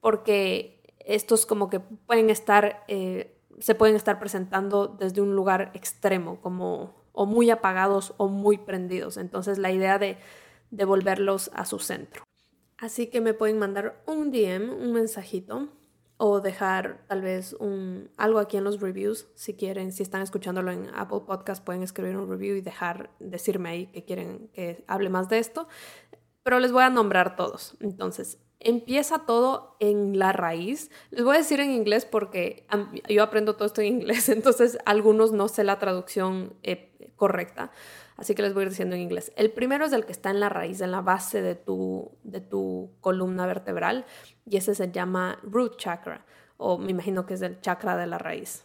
porque 0.00 0.82
estos 1.00 1.46
como 1.46 1.70
que 1.70 1.80
pueden 1.80 2.30
estar, 2.30 2.84
eh, 2.88 3.38
se 3.60 3.74
pueden 3.74 3.96
estar 3.96 4.18
presentando 4.18 4.88
desde 4.88 5.20
un 5.20 5.34
lugar 5.34 5.70
extremo, 5.74 6.40
como 6.40 6.94
o 7.12 7.24
muy 7.24 7.50
apagados 7.50 8.14
o 8.18 8.28
muy 8.28 8.58
prendidos. 8.58 9.16
Entonces 9.16 9.58
la 9.58 9.70
idea 9.70 9.98
de 9.98 10.18
devolverlos 10.70 11.50
a 11.54 11.64
su 11.64 11.78
centro. 11.78 12.25
Así 12.78 13.06
que 13.06 13.20
me 13.20 13.34
pueden 13.34 13.58
mandar 13.58 14.02
un 14.06 14.30
DM, 14.30 14.70
un 14.70 14.92
mensajito 14.92 15.68
o 16.18 16.40
dejar 16.40 17.04
tal 17.08 17.22
vez 17.22 17.54
un, 17.54 18.10
algo 18.16 18.38
aquí 18.38 18.56
en 18.56 18.64
los 18.64 18.80
reviews 18.80 19.28
si 19.34 19.54
quieren, 19.54 19.92
si 19.92 20.02
están 20.02 20.22
escuchándolo 20.22 20.70
en 20.70 20.88
Apple 20.94 21.20
Podcast 21.26 21.62
pueden 21.64 21.82
escribir 21.82 22.16
un 22.16 22.28
review 22.28 22.56
y 22.56 22.62
dejar, 22.62 23.10
decirme 23.18 23.68
ahí 23.70 23.86
que 23.88 24.04
quieren 24.04 24.48
que 24.54 24.84
hable 24.86 25.10
más 25.10 25.28
de 25.28 25.38
esto, 25.38 25.68
pero 26.42 26.58
les 26.58 26.72
voy 26.72 26.84
a 26.84 26.90
nombrar 26.90 27.36
todos. 27.36 27.76
Entonces, 27.80 28.38
empieza 28.60 29.26
todo 29.26 29.76
en 29.80 30.18
la 30.18 30.32
raíz. 30.32 30.90
Les 31.10 31.24
voy 31.24 31.34
a 31.36 31.38
decir 31.38 31.60
en 31.60 31.70
inglés 31.70 32.04
porque 32.04 32.66
yo 33.08 33.22
aprendo 33.22 33.56
todo 33.56 33.66
esto 33.66 33.80
en 33.80 33.88
inglés, 33.88 34.28
entonces 34.30 34.78
algunos 34.84 35.32
no 35.32 35.48
sé 35.48 35.64
la 35.64 35.78
traducción 35.78 36.54
eh, 36.62 37.12
correcta. 37.16 37.72
Así 38.16 38.34
que 38.34 38.42
les 38.42 38.54
voy 38.54 38.64
diciendo 38.64 38.96
en 38.96 39.02
inglés. 39.02 39.32
El 39.36 39.50
primero 39.50 39.84
es 39.84 39.92
el 39.92 40.06
que 40.06 40.12
está 40.12 40.30
en 40.30 40.40
la 40.40 40.48
raíz, 40.48 40.80
en 40.80 40.90
la 40.90 41.02
base 41.02 41.42
de 41.42 41.54
tu, 41.54 42.12
de 42.22 42.40
tu 42.40 42.90
columna 43.00 43.46
vertebral, 43.46 44.06
y 44.46 44.56
ese 44.56 44.74
se 44.74 44.90
llama 44.90 45.38
root 45.42 45.76
chakra, 45.76 46.24
o 46.56 46.78
me 46.78 46.90
imagino 46.90 47.26
que 47.26 47.34
es 47.34 47.42
el 47.42 47.60
chakra 47.60 47.96
de 47.96 48.06
la 48.06 48.18
raíz. 48.18 48.64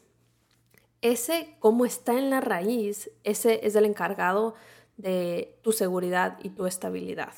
Ese, 1.01 1.55
como 1.59 1.85
está 1.85 2.17
en 2.17 2.29
la 2.29 2.41
raíz, 2.41 3.11
ese 3.23 3.65
es 3.65 3.75
el 3.75 3.85
encargado 3.85 4.53
de 4.97 5.57
tu 5.63 5.71
seguridad 5.71 6.37
y 6.43 6.49
tu 6.49 6.65
estabilidad. 6.65 7.33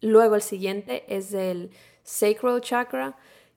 Luego 0.00 0.36
el 0.36 0.42
siguiente 0.42 1.04
es 1.14 1.34
el 1.34 1.70
sacral 2.04 2.60
chakra, 2.60 3.16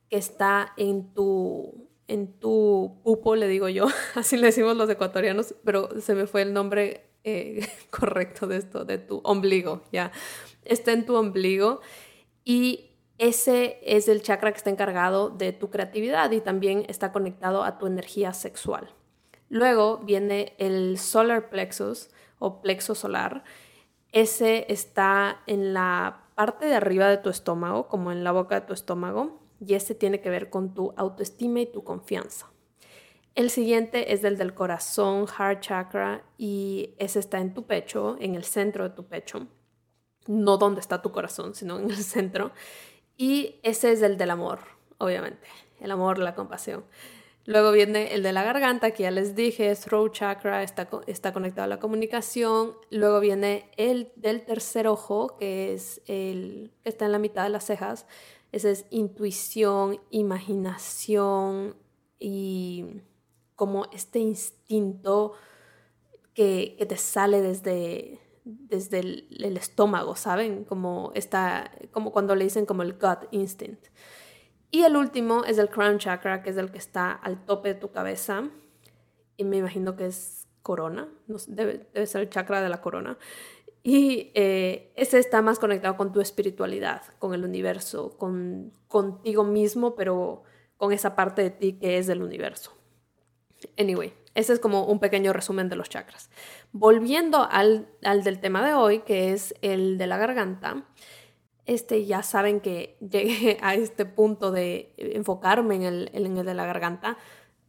que 0.10 0.18
está 0.18 0.74
en 0.76 1.14
tu, 1.14 1.88
en 2.08 2.34
tu 2.40 3.00
pupo, 3.04 3.36
le 3.36 3.48
digo 3.48 3.70
yo, 3.70 3.88
así 4.16 4.36
le 4.36 4.48
decimos 4.48 4.76
los 4.76 4.90
ecuatorianos, 4.90 5.56
pero 5.64 6.02
se 6.02 6.16
me 6.16 6.28
fue 6.28 6.42
el 6.42 6.54
nombre 6.54 7.13
eh, 7.24 7.68
correcto 7.90 8.48
de 8.48 8.58
esto, 8.58 8.86
de 8.86 8.98
tu 8.98 9.22
ombligo, 9.24 9.84
ya. 9.92 10.12
Está 10.66 10.92
en 10.92 11.06
tu 11.06 11.16
ombligo 11.16 11.82
y 12.44 12.92
ese 13.18 13.80
es 13.84 14.08
el 14.08 14.22
chakra 14.22 14.52
que 14.52 14.58
está 14.58 14.70
encargado 14.70 15.30
de 15.30 15.54
tu 15.54 15.70
creatividad 15.70 16.32
y 16.32 16.42
también 16.42 16.86
está 16.88 17.12
conectado 17.12 17.64
a 17.64 17.78
tu 17.78 17.88
energía 17.88 18.34
sexual. 18.34 18.90
Luego 19.50 20.00
viene 20.00 20.56
el 20.58 20.98
solar 20.98 21.50
plexus 21.50 22.10
o 22.40 22.62
plexo 22.62 22.96
solar. 22.96 23.44
Ese 24.12 24.66
está 24.70 25.42
en 25.48 25.74
la 25.74 26.24
parte 26.36 26.66
de 26.66 26.76
arriba 26.76 27.08
de 27.08 27.18
tu 27.18 27.30
estómago, 27.30 27.88
como 27.88 28.12
en 28.12 28.24
la 28.24 28.32
boca 28.32 28.60
de 28.60 28.66
tu 28.66 28.74
estómago, 28.74 29.40
y 29.60 29.76
ese 29.76 29.96
tiene 29.96 30.22
que 30.22 30.30
ver 30.30 30.50
con 30.50 30.74
tu 30.74 30.94
autoestima 30.98 31.62
y 31.62 31.66
tu 31.68 31.84
confianza. 31.84 32.53
El 33.36 33.50
siguiente 33.50 34.14
es 34.14 34.24
el 34.24 34.38
del 34.38 34.54
corazón, 34.54 35.28
heart 35.28 35.62
chakra, 35.62 36.24
y 36.38 36.94
ese 37.00 37.20
está 37.20 37.40
en 37.40 37.54
tu 37.54 37.66
pecho, 37.66 38.16
en 38.20 38.36
el 38.36 38.44
centro 38.44 38.84
de 38.84 38.96
tu 38.96 39.06
pecho. 39.06 39.48
No 40.28 40.58
donde 40.58 40.82
está 40.82 41.02
tu 41.02 41.12
corazón, 41.12 41.56
sino 41.56 41.80
en 41.80 41.90
el 41.90 41.98
centro. 42.04 42.52
Y 43.18 43.60
ese 43.64 43.92
es 43.92 44.02
el 44.04 44.18
del 44.18 44.32
amor, 44.32 44.60
obviamente. 45.00 45.48
El 45.80 45.92
amor, 45.92 46.20
la 46.20 46.36
compasión. 46.36 46.86
Luego 47.46 47.72
viene 47.72 48.14
el 48.14 48.24
de 48.24 48.32
la 48.32 48.44
garganta, 48.44 48.92
que 48.92 49.04
ya 49.04 49.12
les 49.12 49.36
dije, 49.36 49.76
throat 49.76 50.14
chakra, 50.14 50.64
está, 50.64 50.88
está 51.08 51.34
conectado 51.34 51.66
a 51.66 51.68
la 51.68 51.80
comunicación. 51.80 52.76
Luego 52.90 53.20
viene 53.20 53.70
el 53.78 54.14
del 54.16 54.46
tercer 54.46 54.88
ojo, 54.88 55.36
que 55.38 55.74
es 55.74 56.02
el 56.08 56.72
que 56.84 56.90
está 56.90 57.06
en 57.06 57.12
la 57.12 57.20
mitad 57.20 57.44
de 57.44 57.50
las 57.50 57.66
cejas. 57.66 58.06
Ese 58.54 58.72
es 58.72 58.86
intuición, 58.92 60.00
imaginación 60.12 61.76
y 62.18 63.02
como 63.56 63.86
este 63.92 64.20
instinto 64.20 65.34
que, 66.34 66.84
te 66.88 66.98
sale 66.98 67.42
desde, 67.42 68.20
desde 68.44 69.00
el, 69.00 69.58
estómago, 69.58 70.16
¿saben? 70.16 70.64
Como, 70.64 71.12
está, 71.16 71.72
como 71.92 72.12
cuando 72.12 72.36
le 72.36 72.46
dicen 72.46 72.66
como 72.66 72.82
el 72.84 72.94
gut 72.94 73.28
instinct. 73.32 73.88
Y 74.72 74.84
el 74.84 74.96
último 74.96 75.46
es 75.46 75.60
el 75.60 75.70
crown 75.70 76.00
chakra, 76.00 76.42
que 76.42 76.50
es 76.50 76.58
el 76.58 76.72
que 76.72 76.80
está 76.80 77.12
al 77.12 77.46
tope 77.46 77.70
de 77.70 77.76
tu 77.76 77.92
cabeza. 77.92 78.50
Y 79.38 79.44
me 79.44 79.58
imagino 79.58 79.96
que 79.96 80.08
es 80.08 80.48
corona, 80.64 81.10
debe, 81.48 81.86
ser 82.08 82.22
el 82.22 82.30
chakra 82.30 82.62
de 82.62 82.70
la 82.70 82.82
corona. 82.82 83.18
Y 83.84 84.32
eh, 84.34 84.92
ese 84.96 85.20
está 85.20 85.42
más 85.42 85.60
conectado 85.60 85.98
con 85.98 86.14
tu 86.14 86.22
espiritualidad, 86.22 87.04
con 87.20 87.34
el 87.34 87.44
universo, 87.44 88.18
con 88.18 88.72
contigo 88.88 89.44
mismo, 89.44 89.94
pero 89.96 90.44
con 90.78 90.94
esa 90.94 91.16
parte 91.16 91.44
de 91.44 91.50
ti 91.50 91.74
que 91.74 91.98
es 91.98 92.08
del 92.08 92.24
universo. 92.24 92.72
Anyway, 93.78 94.14
ese 94.36 94.54
es 94.54 94.60
como 94.60 94.86
un 94.86 95.00
pequeño 95.00 95.34
resumen 95.34 95.70
de 95.70 95.76
los 95.76 95.90
chakras. 95.90 96.30
Volviendo 96.72 97.48
al, 97.50 97.88
del 98.24 98.40
tema 98.40 98.66
de 98.66 98.74
hoy, 98.74 99.00
que 99.00 99.34
es 99.34 99.54
el 99.62 99.98
de 99.98 100.08
la 100.08 100.18
garganta, 100.18 100.86
este 101.66 102.06
ya 102.06 102.24
saben 102.24 102.60
que 102.60 102.98
llegué 103.02 103.58
a 103.62 103.76
este 103.76 104.06
punto 104.06 104.52
de 104.52 104.94
enfocarme 104.98 105.76
en 105.76 105.84
el, 105.84 106.12
en 106.14 106.38
el 106.38 106.46
de 106.46 106.54
la 106.54 106.66
garganta 106.66 107.18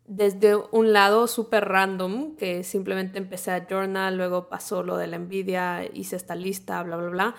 desde 0.07 0.55
un 0.57 0.93
lado 0.93 1.27
súper 1.27 1.67
random, 1.67 2.37
que 2.37 2.63
simplemente 2.63 3.19
empecé 3.19 3.53
a 3.53 3.67
journal, 3.67 4.17
luego 4.17 4.49
pasó 4.49 4.83
lo 4.83 4.97
de 4.97 5.07
la 5.07 5.17
envidia, 5.17 5.89
hice 5.93 6.17
esta 6.17 6.35
lista, 6.35 6.83
bla, 6.83 6.97
bla, 6.97 7.09
bla. 7.09 7.35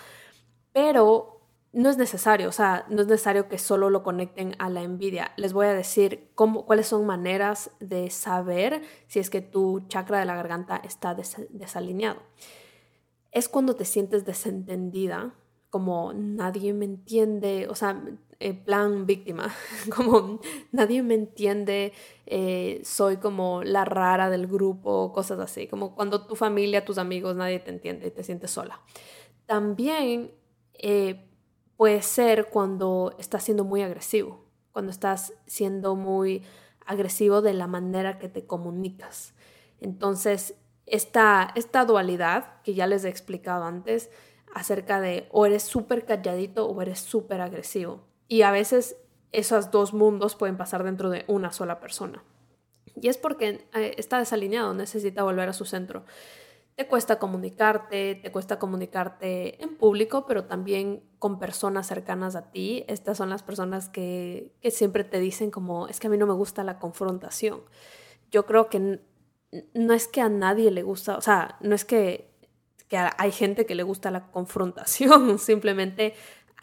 Pero 0.73 1.34
no 1.75 1.89
es 1.89 1.97
necesario, 1.97 2.47
o 2.47 2.53
sea, 2.53 2.85
no 2.89 3.01
es 3.01 3.07
necesario 3.07 3.49
que 3.49 3.57
solo 3.57 3.89
lo 3.89 4.01
conecten 4.01 4.55
a 4.59 4.69
la 4.69 4.81
envidia. 4.81 5.33
Les 5.35 5.51
voy 5.51 5.65
a 5.67 5.73
decir 5.73 6.31
cómo, 6.33 6.65
cuáles 6.65 6.87
son 6.87 7.05
maneras 7.05 7.69
de 7.81 8.09
saber 8.11 8.81
si 9.07 9.19
es 9.19 9.29
que 9.29 9.41
tu 9.41 9.81
chakra 9.89 10.19
de 10.19 10.25
la 10.25 10.35
garganta 10.35 10.77
está 10.77 11.15
desalineado. 11.15 12.21
Es 13.33 13.49
cuando 13.49 13.75
te 13.75 13.83
sientes 13.83 14.23
desentendida, 14.23 15.35
como 15.69 16.13
nadie 16.13 16.73
me 16.73 16.85
entiende, 16.85 17.67
o 17.69 17.75
sea, 17.75 18.01
en 18.39 18.63
plan 18.63 19.05
víctima, 19.05 19.53
como 19.93 20.39
nadie 20.71 21.03
me 21.03 21.15
entiende, 21.15 21.91
eh, 22.25 22.79
soy 22.85 23.17
como 23.17 23.63
la 23.63 23.83
rara 23.83 24.29
del 24.29 24.47
grupo, 24.47 25.11
cosas 25.11 25.39
así, 25.39 25.67
como 25.67 25.93
cuando 25.93 26.25
tu 26.25 26.37
familia, 26.37 26.85
tus 26.85 26.97
amigos, 26.97 27.35
nadie 27.35 27.59
te 27.59 27.71
entiende 27.71 28.07
y 28.07 28.11
te 28.11 28.23
sientes 28.23 28.51
sola. 28.51 28.79
También 29.45 30.31
eh, 30.75 31.31
puede 31.77 32.01
ser 32.01 32.47
cuando 32.47 33.15
estás 33.19 33.43
siendo 33.43 33.63
muy 33.63 33.81
agresivo, 33.81 34.45
cuando 34.71 34.91
estás 34.91 35.33
siendo 35.45 35.95
muy 35.95 36.43
agresivo 36.85 37.41
de 37.41 37.53
la 37.53 37.67
manera 37.67 38.19
que 38.19 38.29
te 38.29 38.45
comunicas. 38.45 39.33
Entonces, 39.79 40.55
esta, 40.85 41.51
esta 41.55 41.85
dualidad 41.85 42.61
que 42.63 42.73
ya 42.73 42.87
les 42.87 43.03
he 43.05 43.09
explicado 43.09 43.65
antes 43.65 44.09
acerca 44.53 45.01
de 45.01 45.27
o 45.31 45.45
eres 45.45 45.63
súper 45.63 46.05
calladito 46.05 46.67
o 46.67 46.81
eres 46.81 46.99
súper 46.99 47.41
agresivo. 47.41 48.03
Y 48.27 48.43
a 48.43 48.51
veces 48.51 48.97
esos 49.31 49.71
dos 49.71 49.93
mundos 49.93 50.35
pueden 50.35 50.57
pasar 50.57 50.83
dentro 50.83 51.09
de 51.09 51.25
una 51.27 51.51
sola 51.51 51.79
persona. 51.79 52.23
Y 52.95 53.09
es 53.09 53.17
porque 53.17 53.67
eh, 53.73 53.95
está 53.97 54.19
desalineado, 54.19 54.73
necesita 54.73 55.23
volver 55.23 55.49
a 55.49 55.53
su 55.53 55.65
centro 55.65 56.05
te 56.75 56.87
cuesta 56.87 57.19
comunicarte, 57.19 58.15
te 58.15 58.31
cuesta 58.31 58.59
comunicarte 58.59 59.63
en 59.63 59.77
público, 59.77 60.25
pero 60.25 60.43
también 60.43 61.03
con 61.19 61.39
personas 61.39 61.87
cercanas 61.87 62.35
a 62.35 62.51
ti. 62.51 62.83
Estas 62.89 63.17
son 63.17 63.29
las 63.29 63.43
personas 63.43 63.87
que, 63.87 64.53
siempre 64.69 65.05
te 65.05 65.19
dicen 65.19 65.51
como, 65.51 65.87
es 65.87 66.01
que 66.01 66.07
a 66.07 66.09
mí 66.09 66.17
no 66.17 66.27
me 66.27 66.33
gusta 66.33 66.65
la 66.65 66.77
confrontación. 66.77 67.61
Yo 68.29 68.45
creo 68.45 68.69
que 68.69 68.99
no 69.73 69.93
es 69.93 70.07
que 70.09 70.19
a 70.19 70.27
nadie 70.27 70.69
le 70.69 70.83
gusta, 70.83 71.17
o 71.17 71.21
sea, 71.21 71.57
no 71.61 71.75
es 71.75 71.85
que, 71.85 72.33
hay 73.17 73.31
gente 73.31 73.65
que 73.65 73.75
le 73.75 73.83
gusta 73.83 74.11
la 74.11 74.31
confrontación, 74.31 75.39
simplemente 75.39 76.13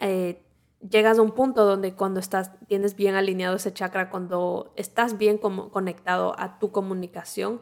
eh, 0.01 0.43
llegas 0.89 1.19
a 1.19 1.23
un 1.23 1.33
punto 1.33 1.65
donde 1.65 1.95
cuando 1.95 2.21
estás, 2.21 2.53
tienes 2.69 2.97
bien 2.97 3.15
alineado 3.15 3.57
ese 3.57 3.73
chakra, 3.73 4.09
cuando 4.09 4.73
estás 4.77 5.19
bien 5.19 5.37
como 5.37 5.71
conectado 5.71 6.35
a 6.39 6.59
tu 6.59 6.71
comunicación, 6.71 7.61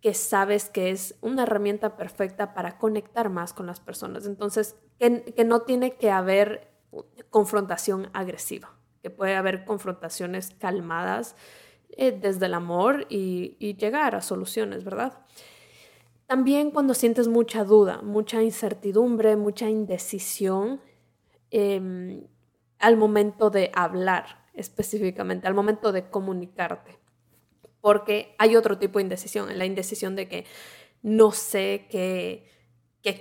que 0.00 0.14
sabes 0.14 0.70
que 0.70 0.90
es 0.90 1.14
una 1.20 1.42
herramienta 1.42 1.96
perfecta 1.96 2.54
para 2.54 2.78
conectar 2.78 3.28
más 3.28 3.52
con 3.52 3.66
las 3.66 3.80
personas. 3.80 4.26
Entonces, 4.26 4.76
que, 4.98 5.44
no 5.44 5.62
tiene 5.62 5.96
que 5.96 6.10
haber 6.10 6.68
confrontación 7.28 8.08
agresiva, 8.12 8.72
que 9.02 9.10
puede 9.10 9.36
haber 9.36 9.64
confrontaciones 9.64 10.54
calmadas 10.58 11.36
eh, 11.90 12.12
desde 12.12 12.46
el 12.46 12.54
amor 12.54 13.06
y, 13.08 13.56
llegar 13.76 14.14
a 14.14 14.22
soluciones, 14.22 14.84
¿verdad? 14.84 15.20
También 16.26 16.70
cuando 16.70 16.94
sientes 16.94 17.28
mucha 17.28 17.64
duda, 17.64 18.00
mucha 18.02 18.42
incertidumbre, 18.42 19.36
mucha 19.36 19.68
indecisión 19.68 20.80
em, 21.50 22.26
al 22.78 22.96
momento 22.96 23.50
de 23.50 23.70
hablar 23.74 24.44
específicamente, 24.54 25.46
al 25.46 25.54
momento 25.54 25.92
de 25.92 26.08
comunicarte. 26.08 26.99
Porque 27.80 28.34
hay 28.38 28.56
otro 28.56 28.78
tipo 28.78 28.98
de 28.98 29.04
indecisión, 29.04 29.56
la 29.56 29.64
indecisión 29.64 30.16
de 30.16 30.28
que 30.28 30.44
no 31.02 31.32
sé 31.32 31.86
qué, 31.90 32.46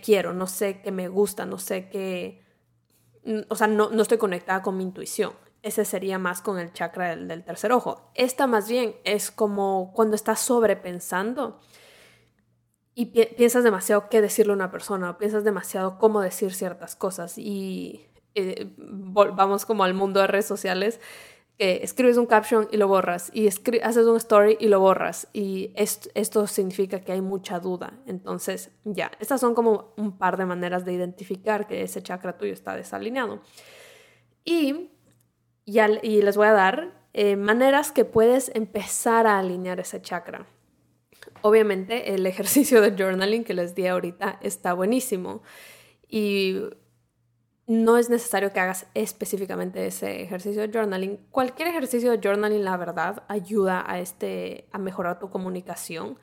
quiero, 0.03 0.33
no 0.33 0.47
sé 0.47 0.81
qué 0.81 0.91
me 0.91 1.07
gusta, 1.07 1.45
no 1.45 1.57
sé 1.57 1.89
qué, 1.89 2.43
o 3.47 3.55
sea, 3.55 3.67
no, 3.67 3.89
no 3.89 4.01
estoy 4.01 4.17
conectada 4.17 4.61
con 4.61 4.77
mi 4.77 4.83
intuición. 4.83 5.33
Ese 5.61 5.83
sería 5.83 6.19
más 6.19 6.41
con 6.41 6.57
el 6.57 6.71
chakra 6.71 7.15
del, 7.15 7.43
tercer 7.43 7.71
ojo. 7.73 8.11
Esta 8.15 8.47
más 8.47 8.69
bien 8.69 8.95
es 9.03 9.29
como 9.29 9.91
cuando 9.93 10.15
estás 10.15 10.39
sobrepensando 10.39 11.59
y 12.95 13.05
piensas 13.05 13.63
demasiado 13.63 14.09
qué 14.09 14.21
decirle 14.21 14.51
a 14.51 14.55
una 14.55 14.71
persona, 14.71 15.11
o 15.11 15.17
piensas 15.17 15.45
demasiado 15.45 15.97
cómo 15.97 16.19
decir 16.21 16.53
ciertas 16.53 16.97
cosas 16.97 17.37
y 17.37 18.05
eh, 18.35 18.73
vamos 18.77 19.65
como 19.65 19.85
al 19.85 19.93
mundo 19.93 20.19
de 20.19 20.27
redes 20.27 20.45
sociales 20.45 20.99
que 21.59 21.83
escribes 21.83 22.15
un 22.15 22.25
caption 22.25 22.69
y 22.71 22.77
lo 22.77 22.87
borras 22.87 23.29
y 23.33 23.47
haces 23.47 24.05
un 24.05 24.15
story 24.15 24.55
y 24.61 24.69
lo 24.69 24.79
borras 24.79 25.27
y 25.33 25.73
esto 25.75 26.47
significa 26.47 27.01
que 27.01 27.11
hay 27.11 27.21
mucha 27.21 27.59
duda. 27.59 27.99
Entonces, 28.07 28.71
ya, 28.85 29.11
estas 29.19 29.41
son 29.41 29.53
como 29.53 29.93
un 29.97 30.17
par 30.17 30.37
de 30.37 30.45
maneras 30.45 30.85
de 30.85 30.93
identificar 30.93 31.67
que 31.67 31.83
ese 31.83 32.01
chakra 32.01 32.37
tuyo 32.37 32.53
está 32.53 32.75
desalineado. 32.77 33.41
Y 34.45 34.89
y 35.65 36.21
les 36.21 36.35
voy 36.35 36.47
a 36.47 36.53
dar 36.53 36.93
eh, 37.13 37.35
maneras 37.35 37.91
que 37.91 38.05
puedes 38.05 38.51
empezar 38.55 39.27
a 39.27 39.37
alinear 39.37 39.79
ese 39.79 40.01
chakra. 40.01 40.47
Obviamente 41.41 42.15
el 42.15 42.25
ejercicio 42.25 42.81
de 42.81 42.91
journaling 42.91 43.43
que 43.43 43.53
les 43.53 43.75
di 43.75 43.85
ahorita 43.85 44.39
está 44.41 44.73
buenísimo 44.73 45.43
y 46.07 46.55
no 47.69 47.97
es 47.97 48.09
necesario 48.09 48.51
que 48.51 48.59
hagas 48.59 48.87
específicamente 48.95 49.85
ese 49.85 50.23
ejercicio 50.23 50.59
de 50.63 50.73
journaling. 50.73 51.17
Cualquier 51.29 51.67
ejercicio 51.67 52.09
de 52.09 52.19
journaling, 52.19 52.65
la 52.65 52.75
verdad, 52.77 53.21
ayuda 53.27 53.83
a, 53.85 53.99
este, 53.99 54.67
a 54.71 54.79
mejorar 54.79 55.19
tu 55.19 55.29
comunicación 55.29 56.17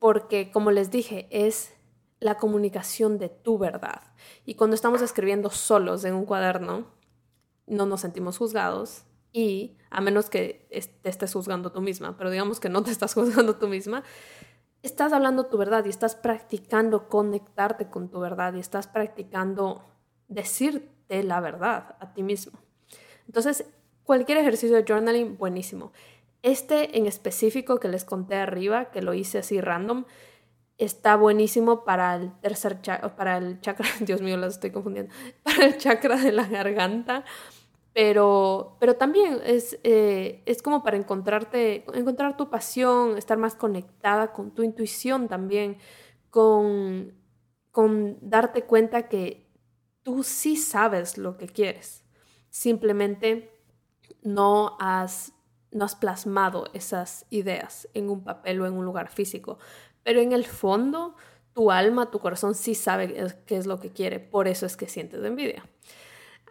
porque, 0.00 0.50
como 0.50 0.72
les 0.72 0.90
dije, 0.90 1.28
es 1.30 1.72
la 2.18 2.36
comunicación 2.36 3.16
de 3.18 3.28
tu 3.28 3.58
verdad. 3.58 4.02
Y 4.44 4.56
cuando 4.56 4.74
estamos 4.74 5.02
escribiendo 5.02 5.50
solos 5.50 6.04
en 6.04 6.14
un 6.14 6.26
cuaderno, 6.26 6.88
no 7.68 7.86
nos 7.86 8.00
sentimos 8.00 8.36
juzgados 8.36 9.04
y 9.32 9.76
a 9.90 10.00
menos 10.00 10.28
que 10.28 10.66
te 11.00 11.08
estés 11.08 11.32
juzgando 11.32 11.70
tú 11.70 11.80
misma, 11.80 12.16
pero 12.16 12.28
digamos 12.28 12.58
que 12.58 12.70
no 12.70 12.82
te 12.82 12.90
estás 12.90 13.14
juzgando 13.14 13.54
tú 13.54 13.68
misma, 13.68 14.02
estás 14.82 15.12
hablando 15.12 15.46
tu 15.46 15.58
verdad 15.58 15.84
y 15.84 15.90
estás 15.90 16.16
practicando 16.16 17.08
conectarte 17.08 17.88
con 17.88 18.10
tu 18.10 18.18
verdad 18.18 18.54
y 18.54 18.58
estás 18.58 18.88
practicando 18.88 19.92
decirte 20.28 21.22
la 21.22 21.40
verdad 21.40 21.96
a 22.00 22.12
ti 22.12 22.22
mismo. 22.22 22.58
Entonces, 23.26 23.66
cualquier 24.04 24.38
ejercicio 24.38 24.76
de 24.76 24.84
journaling, 24.86 25.36
buenísimo. 25.36 25.92
Este 26.42 26.96
en 26.96 27.06
específico 27.06 27.80
que 27.80 27.88
les 27.88 28.04
conté 28.04 28.36
arriba, 28.36 28.90
que 28.90 29.02
lo 29.02 29.14
hice 29.14 29.38
así 29.38 29.60
random, 29.60 30.04
está 30.78 31.16
buenísimo 31.16 31.84
para 31.84 32.16
el 32.16 32.32
tercer 32.40 32.80
chakra, 32.82 33.16
para 33.16 33.38
el 33.38 33.60
chakra, 33.60 33.86
Dios 34.00 34.22
mío, 34.22 34.36
las 34.36 34.54
estoy 34.54 34.70
confundiendo, 34.70 35.12
para 35.42 35.66
el 35.66 35.78
chakra 35.78 36.16
de 36.16 36.32
la 36.32 36.46
garganta, 36.46 37.24
pero, 37.92 38.76
pero 38.78 38.96
también 38.96 39.40
es, 39.44 39.78
eh, 39.82 40.42
es 40.44 40.62
como 40.62 40.82
para 40.82 40.98
encontrarte, 40.98 41.84
encontrar 41.94 42.36
tu 42.36 42.50
pasión, 42.50 43.16
estar 43.16 43.38
más 43.38 43.54
conectada 43.54 44.32
con 44.32 44.50
tu 44.54 44.62
intuición 44.62 45.28
también, 45.28 45.78
con, 46.28 47.14
con 47.70 48.18
darte 48.20 48.64
cuenta 48.64 49.08
que 49.08 49.45
tú 50.06 50.22
sí 50.22 50.56
sabes 50.56 51.18
lo 51.18 51.36
que 51.36 51.48
quieres, 51.48 52.04
simplemente 52.48 53.50
no 54.22 54.76
has, 54.78 55.32
no 55.72 55.84
has 55.84 55.96
plasmado 55.96 56.70
esas 56.74 57.26
ideas 57.28 57.88
en 57.92 58.08
un 58.08 58.22
papel 58.22 58.60
o 58.60 58.66
en 58.66 58.74
un 58.74 58.84
lugar 58.84 59.08
físico, 59.08 59.58
pero 60.04 60.20
en 60.20 60.30
el 60.30 60.44
fondo 60.44 61.16
tu 61.52 61.72
alma, 61.72 62.12
tu 62.12 62.20
corazón 62.20 62.54
sí 62.54 62.76
sabe 62.76 63.34
qué 63.46 63.56
es 63.56 63.66
lo 63.66 63.80
que 63.80 63.90
quiere, 63.90 64.20
por 64.20 64.46
eso 64.46 64.64
es 64.64 64.76
que 64.76 64.86
sientes 64.86 65.24
envidia. 65.24 65.68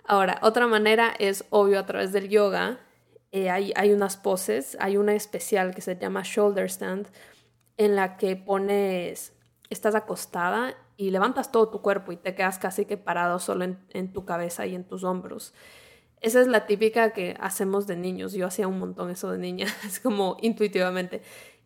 Ahora, 0.03 0.37
otra 0.41 0.67
manera 0.67 1.13
es 1.17 1.45
obvio 1.49 1.79
a 1.79 1.85
través 1.85 2.11
del 2.11 2.27
yoga. 2.27 2.81
Eh, 3.31 3.49
hay, 3.49 3.71
hay, 3.77 3.93
unas 3.93 4.17
poses, 4.17 4.75
hay 4.81 4.97
una 4.97 5.13
especial 5.13 5.73
que 5.73 5.79
se 5.79 5.95
llama 5.95 6.23
shoulder 6.25 6.69
stand, 6.69 7.07
en 7.77 7.95
la 7.95 8.17
que 8.17 8.35
pones, 8.35 9.31
estás 9.69 9.95
acostada 9.95 10.75
y 10.97 11.11
levantas 11.11 11.51
todo 11.51 11.69
tu 11.69 11.81
cuerpo 11.81 12.11
y 12.11 12.17
te 12.17 12.35
quedas 12.35 12.59
casi 12.59 12.85
que 12.85 12.97
parado 12.97 13.39
solo 13.39 13.65
en, 13.89 14.13
tu 14.13 14.25
cabeza 14.25 14.65
y 14.65 14.75
en 14.75 14.83
tus 14.83 15.03
hombros. 15.03 15.53
Esa 16.21 16.41
es 16.41 16.47
la 16.47 16.65
típica 16.65 17.11
que 17.11 17.35
hacemos 17.39 17.87
de 17.87 17.95
niños. 17.95 18.33
Yo 18.33 18.47
hacía 18.47 18.67
un 18.67 18.79
montón 18.79 19.09
eso 19.09 19.31
de 19.31 19.37
niña, 19.37 19.67
es 19.85 19.99
como 19.99 20.37
intuitivamente. 20.41 21.21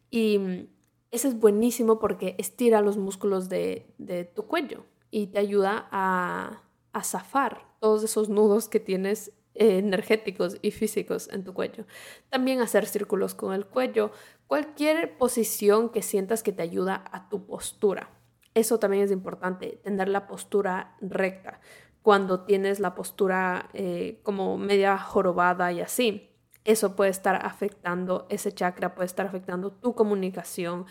Y 0.10 0.40
mm, 0.40 0.68
ese 1.12 1.28
es 1.28 1.40
buenísimo 1.40 2.00
porque 2.00 2.36
estira 2.38 2.82
los 2.82 2.98
músculos 2.98 3.50
de, 3.50 4.32
tu 4.36 4.48
cuello 4.48 4.86
y 5.12 5.28
te 5.28 5.40
ayuda 5.40 5.88
a, 5.92 6.64
a 6.94 7.04
zafar 7.04 7.68
todos 7.80 8.04
esos 8.04 8.30
nudos 8.30 8.68
que 8.68 8.80
tienes 8.80 9.32
energéticos 9.60 10.58
y 10.62 10.72
físicos 10.72 11.30
en 11.32 11.44
tu 11.44 11.54
cuello. 11.54 11.86
También 12.30 12.62
hacer 12.62 12.86
círculos 12.86 13.36
con 13.36 13.54
el 13.54 13.66
cuello, 13.66 14.12
cualquier 14.48 15.18
posición 15.18 15.90
que 15.90 16.02
sientas 16.02 16.44
que 16.44 16.54
te 16.54 16.64
ayuda 16.64 17.04
a 17.12 17.30
tu 17.30 17.46
postura. 17.46 18.10
Eso 18.56 18.80
también 18.80 19.04
es 19.04 19.12
importante, 19.12 19.80
tener 19.84 20.08
la 20.08 20.28
postura 20.28 20.96
recta. 21.02 21.60
Cuando 22.02 22.46
tienes 22.46 22.80
la 22.80 22.96
postura 22.96 23.70
eh, 23.74 24.22
como 24.24 24.58
media 24.58 24.98
jorobada 24.98 25.72
y 25.74 25.82
así, 25.82 26.30
eso 26.64 26.96
puede 26.96 27.12
estar 27.12 27.46
afectando 27.46 28.26
ese 28.30 28.54
chakra, 28.54 28.96
puede 28.96 29.08
estar 29.08 29.28
afectando 29.28 29.72
tu 29.72 29.94
comunicación, 29.94 30.86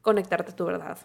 conectarte 0.00 0.52
a 0.52 0.56
tu 0.56 0.64
verdad. 0.64 0.98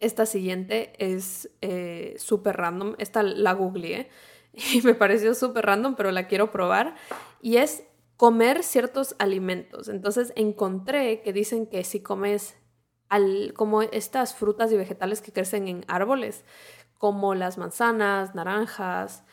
Esta 0.00 0.26
siguiente 0.26 0.92
es 0.98 1.50
eh, 1.60 2.14
súper 2.18 2.56
random. 2.56 2.94
Esta 2.98 3.22
la 3.22 3.52
googleé 3.52 4.08
y 4.52 4.82
me 4.82 4.94
pareció 4.94 5.34
súper 5.34 5.66
random, 5.66 5.94
pero 5.96 6.10
la 6.10 6.26
quiero 6.26 6.50
probar. 6.50 6.94
Y 7.40 7.56
es 7.56 7.84
comer 8.16 8.62
ciertos 8.62 9.14
alimentos. 9.18 9.88
Entonces 9.88 10.32
encontré 10.36 11.22
que 11.22 11.32
dicen 11.32 11.66
que 11.66 11.84
si 11.84 12.00
comes 12.00 12.56
al, 13.08 13.54
como 13.54 13.82
estas 13.82 14.34
frutas 14.34 14.72
y 14.72 14.76
vegetales 14.76 15.22
que 15.22 15.32
crecen 15.32 15.68
en 15.68 15.84
árboles, 15.88 16.44
como 16.98 17.34
las 17.34 17.58
manzanas, 17.58 18.34
naranjas, 18.34 19.24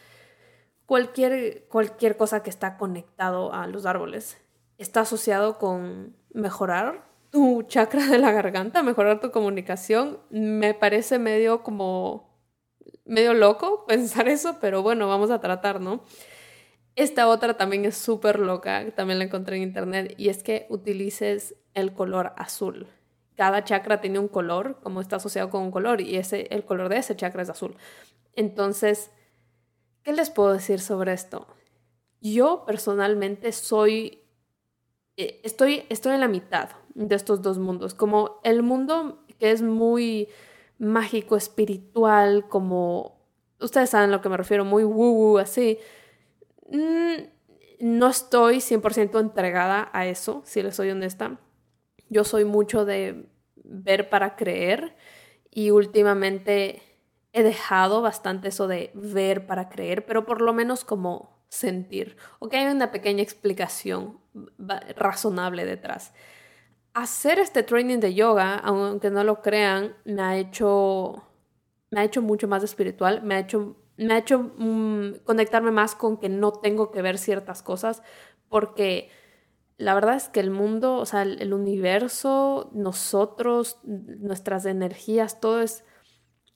cualquier, 0.86 1.68
cualquier 1.68 2.16
cosa 2.16 2.44
que 2.44 2.50
está 2.50 2.78
conectado 2.78 3.54
a 3.54 3.68
los 3.68 3.86
árboles, 3.86 4.38
está 4.78 5.02
asociado 5.02 5.58
con 5.58 6.16
mejorar 6.34 7.10
tu 7.32 7.64
chakra 7.68 8.06
de 8.06 8.20
la 8.20 8.32
garganta, 8.32 8.84
mejorar 8.84 9.20
tu 9.20 9.32
comunicación. 9.32 10.20
Me 10.30 10.74
parece 10.74 11.20
medio 11.20 11.64
como, 11.64 12.35
medio 13.06 13.34
loco 13.34 13.86
pensar 13.88 14.28
eso, 14.28 14.58
pero 14.60 14.82
bueno, 14.82 15.08
vamos 15.08 15.32
a 15.32 15.40
tratar, 15.40 15.80
¿no? 15.80 16.04
Esta 16.96 17.28
otra 17.28 17.58
también 17.58 17.86
es 17.86 17.98
súper 17.98 18.40
loca, 18.40 18.86
también 18.96 19.20
la 19.20 19.26
encontré 19.26 19.58
en 19.58 19.64
internet, 19.64 20.16
y 20.18 20.30
es 20.30 20.44
que 20.44 20.66
utilices 20.70 21.56
el 21.74 21.94
color 21.94 22.34
azul. 22.38 22.88
Cada 23.36 23.66
chakra 23.66 24.00
tiene 24.00 24.18
un 24.18 24.30
color, 24.30 24.80
como 24.82 25.02
está 25.02 25.18
asociado 25.18 25.50
con 25.50 25.62
un 25.62 25.72
color, 25.72 26.00
y 26.00 26.16
ese, 26.16 26.48
el 26.52 26.64
color 26.64 26.88
de 26.88 26.98
ese 26.98 27.18
chakra 27.18 27.42
es 27.42 27.50
azul. 27.50 27.76
Entonces, 28.34 29.12
¿qué 30.04 30.14
les 30.14 30.30
puedo 30.30 30.54
decir 30.54 30.80
sobre 30.80 31.12
esto? 31.12 31.48
Yo 32.22 32.64
personalmente 32.66 33.52
soy, 33.52 34.24
eh, 35.18 35.42
estoy, 35.44 35.84
estoy 35.90 36.14
en 36.14 36.22
la 36.22 36.30
mitad 36.30 36.70
de 36.94 37.16
estos 37.16 37.42
dos 37.42 37.60
mundos, 37.60 37.94
como 37.94 38.40
el 38.46 38.64
mundo 38.64 39.26
que 39.38 39.52
es 39.52 39.62
muy 39.62 40.30
mágico, 40.78 41.36
espiritual, 41.36 42.48
como 42.48 43.16
ustedes 43.60 43.90
saben 43.90 44.10
a 44.10 44.12
lo 44.14 44.22
que 44.22 44.30
me 44.30 44.38
refiero, 44.38 44.66
muy 44.66 44.84
woo, 44.84 45.38
así. 45.38 45.80
Mm, 46.70 47.28
no 47.80 48.08
estoy 48.08 48.62
100% 48.62 49.20
entregada 49.20 49.90
a 49.94 50.06
eso, 50.06 50.42
si 50.46 50.62
les 50.62 50.76
soy 50.76 50.92
honesta. 50.92 51.40
Yo 52.10 52.24
soy 52.24 52.46
mucho 52.46 52.86
de 52.86 53.30
ver 53.56 54.10
para 54.10 54.36
creer 54.36 54.96
y 55.50 55.72
últimamente 55.72 56.82
he 57.34 57.44
dejado 57.44 58.02
bastante 58.02 58.50
eso 58.50 58.68
de 58.68 58.92
ver 58.94 59.46
para 59.46 59.70
creer, 59.70 60.06
pero 60.06 60.26
por 60.26 60.42
lo 60.42 60.54
menos 60.54 60.86
como 60.86 61.44
sentir. 61.50 62.18
Ok, 62.40 62.54
hay 62.54 62.68
una 62.68 62.92
pequeña 62.92 63.24
explicación 63.24 64.20
razonable 64.96 65.66
detrás 65.66 66.14
hacer 66.96 67.40
este 67.40 67.62
training 67.62 68.00
de 68.00 68.14
yoga, 68.14 68.56
aunque 68.56 69.12
no 69.12 69.24
lo 69.26 69.42
crean, 69.42 69.96
me 70.06 70.22
ha 70.22 70.38
hecho, 70.38 71.24
me 71.92 72.00
ha 72.00 72.04
hecho 72.06 72.22
mucho 72.22 72.48
más 72.48 72.64
espiritual, 72.64 73.22
me 73.22 73.36
ha 73.36 73.40
hecho, 73.40 73.76
me 73.98 74.14
ha 74.14 74.18
hecho 74.18 74.54
mm, 74.58 75.18
conectarme 75.26 75.72
más 75.72 75.94
con 75.94 76.18
que 76.18 76.30
no 76.30 76.54
tengo 76.54 76.92
que 76.92 77.02
ver 77.02 77.18
ciertas 77.18 77.62
cosas, 77.62 78.02
porque 78.48 79.10
la 79.78 79.94
verdad 79.94 80.16
es 80.16 80.30
que 80.30 80.40
el 80.40 80.52
mundo, 80.52 80.96
o 80.96 81.06
sea, 81.06 81.24
el, 81.24 81.54
universo, 81.54 82.72
nosotros, 82.74 83.78
nuestras 83.84 84.66
energías, 84.66 85.42
todo 85.42 85.62
es, 85.62 85.84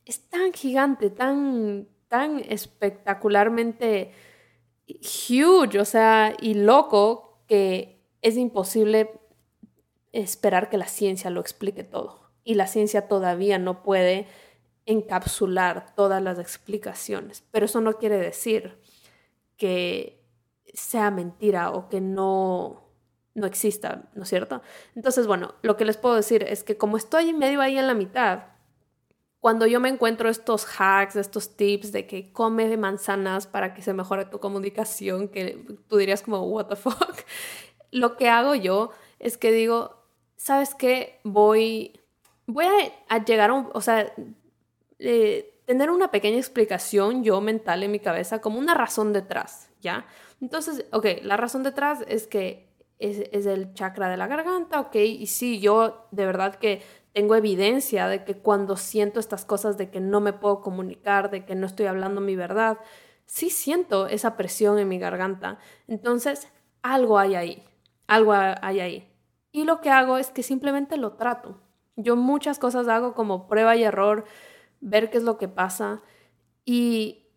es 0.05 0.29
tan 0.29 0.53
gigante, 0.53 1.09
tan, 1.09 1.89
tan 2.07 2.39
espectacularmente 2.39 4.13
huge, 4.87 5.79
o 5.79 5.85
sea, 5.85 6.33
y 6.39 6.53
loco 6.53 7.43
que 7.45 8.07
es 8.21 8.37
imposible 8.37 9.18
esperar 10.11 10.69
que 10.69 10.77
la 10.77 10.87
ciencia 10.87 11.29
lo 11.29 11.41
explique 11.41 11.83
todo. 11.83 12.31
Y 12.43 12.55
la 12.55 12.67
ciencia 12.67 13.07
todavía 13.07 13.59
no 13.59 13.83
puede 13.83 14.27
encapsular 14.85 15.93
todas 15.95 16.21
las 16.21 16.39
explicaciones. 16.39 17.43
Pero 17.51 17.65
eso 17.65 17.81
no 17.81 17.93
quiere 17.93 18.17
decir 18.17 18.79
que 19.57 20.25
sea 20.73 21.11
mentira 21.11 21.71
o 21.71 21.89
que 21.89 22.01
no, 22.01 22.89
no 23.35 23.45
exista, 23.45 24.09
¿no 24.15 24.23
es 24.23 24.29
cierto? 24.29 24.61
Entonces, 24.95 25.27
bueno, 25.27 25.53
lo 25.61 25.77
que 25.77 25.85
les 25.85 25.97
puedo 25.97 26.15
decir 26.15 26.43
es 26.43 26.63
que 26.63 26.77
como 26.77 26.97
estoy 26.97 27.33
medio 27.33 27.61
ahí 27.61 27.77
en 27.77 27.87
la 27.87 27.93
mitad, 27.93 28.43
cuando 29.39 29.65
yo 29.65 29.79
me 29.79 29.89
encuentro 29.89 30.29
estos 30.29 30.65
hacks, 30.79 31.15
estos 31.15 31.55
tips 31.55 31.91
de 31.91 32.07
que 32.07 32.31
come 32.33 32.67
de 32.67 32.77
manzanas 32.77 33.47
para 33.47 33.73
que 33.73 33.81
se 33.81 33.93
mejore 33.93 34.25
tu 34.25 34.39
comunicación, 34.39 35.29
que 35.29 35.65
tú 35.87 35.97
dirías 35.97 36.21
como, 36.21 36.41
what 36.43 36.67
the 36.67 36.75
fuck, 36.75 37.15
lo 37.91 38.17
que 38.17 38.29
hago 38.29 38.55
yo 38.55 38.91
es 39.17 39.37
que 39.37 39.51
digo, 39.51 39.98
¿sabes 40.39 40.73
qué? 40.73 41.19
Voy, 41.25 41.99
voy 42.47 42.65
a, 43.09 43.23
llegar 43.25 43.49
a 43.49 43.53
un, 43.53 43.69
o 43.73 43.81
sea, 43.81 44.11
eh, 44.97 45.61
tener 45.65 45.91
una 45.91 46.11
pequeña 46.11 46.37
explicación 46.37 47.23
yo 47.23 47.41
mental 47.41 47.83
en 47.83 47.91
mi 47.91 47.99
cabeza 47.99 48.39
como 48.39 48.57
una 48.57 48.73
razón 48.73 49.11
detrás, 49.11 49.69
¿ya? 49.81 50.07
Entonces, 50.41 50.85
ok, 50.93 51.05
la 51.23 51.35
razón 51.35 51.63
detrás 51.63 52.05
es 52.07 52.25
que 52.25 52.69
es, 52.99 53.29
es, 53.33 53.45
el 53.45 53.73
chakra 53.73 54.09
de 54.09 54.15
la 54.15 54.27
garganta, 54.27 54.79
ok, 54.79 54.95
y 54.95 55.27
sí, 55.27 55.59
yo 55.59 56.07
de 56.11 56.25
verdad 56.25 56.55
que 56.55 56.81
tengo 57.13 57.35
evidencia 57.35 58.07
de 58.07 58.23
que 58.23 58.35
cuando 58.37 58.77
siento 58.77 59.19
estas 59.19 59.43
cosas 59.43 59.77
de 59.77 59.89
que 59.89 59.99
no 59.99 60.21
me 60.21 60.31
puedo 60.31 60.61
comunicar, 60.61 61.31
de 61.31 61.45
que 61.45 61.55
no 61.55 61.65
estoy 61.65 61.87
hablando 61.87 62.21
mi 62.21 62.37
verdad, 62.37 62.77
sí 63.25 63.49
siento 63.49 64.07
esa 64.07 64.37
presión 64.37 64.79
en 64.79 64.87
mi 64.87 64.99
garganta. 64.99 65.59
Entonces, 65.87 66.47
algo 66.81 67.19
hay 67.19 67.35
ahí, 67.35 67.63
algo 68.07 68.33
hay 68.33 68.79
ahí. 68.79 69.08
Y 69.51 69.63
lo 69.63 69.81
que 69.81 69.89
hago 69.89 70.17
es 70.17 70.29
que 70.29 70.43
simplemente 70.43 70.97
lo 70.97 71.13
trato. 71.13 71.61
Yo 71.95 72.15
muchas 72.15 72.59
cosas 72.59 72.87
hago 72.87 73.13
como 73.13 73.47
prueba 73.47 73.75
y 73.75 73.83
error, 73.83 74.25
ver 74.79 75.09
qué 75.09 75.17
es 75.17 75.23
lo 75.23 75.37
que 75.37 75.47
pasa. 75.47 76.01
Y 76.65 77.27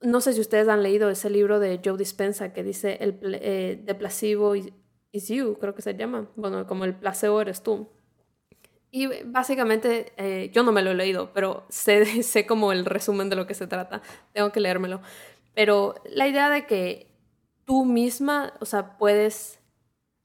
no 0.00 0.20
sé 0.20 0.32
si 0.32 0.40
ustedes 0.40 0.68
han 0.68 0.82
leído 0.82 1.08
ese 1.08 1.30
libro 1.30 1.60
de 1.60 1.80
Joe 1.84 1.96
Dispensa 1.96 2.52
que 2.52 2.62
dice 2.64 2.98
el 3.00 3.18
eh, 3.22 3.94
placebo 3.98 4.54
is 4.56 5.28
you, 5.28 5.56
creo 5.58 5.74
que 5.74 5.82
se 5.82 5.94
llama. 5.94 6.28
Bueno, 6.36 6.66
como 6.66 6.84
el 6.84 6.94
placebo 6.94 7.40
eres 7.40 7.62
tú. 7.62 7.88
Y 8.90 9.08
básicamente, 9.24 10.12
eh, 10.18 10.50
yo 10.52 10.62
no 10.62 10.70
me 10.70 10.82
lo 10.82 10.90
he 10.90 10.94
leído, 10.94 11.32
pero 11.32 11.64
sé, 11.70 12.04
sé 12.22 12.46
como 12.46 12.72
el 12.72 12.84
resumen 12.84 13.30
de 13.30 13.36
lo 13.36 13.46
que 13.46 13.54
se 13.54 13.66
trata. 13.66 14.02
Tengo 14.32 14.52
que 14.52 14.60
leérmelo. 14.60 15.00
Pero 15.54 15.94
la 16.04 16.28
idea 16.28 16.50
de 16.50 16.66
que 16.66 17.10
tú 17.64 17.84
misma, 17.84 18.52
o 18.60 18.66
sea, 18.66 18.98
puedes 18.98 19.60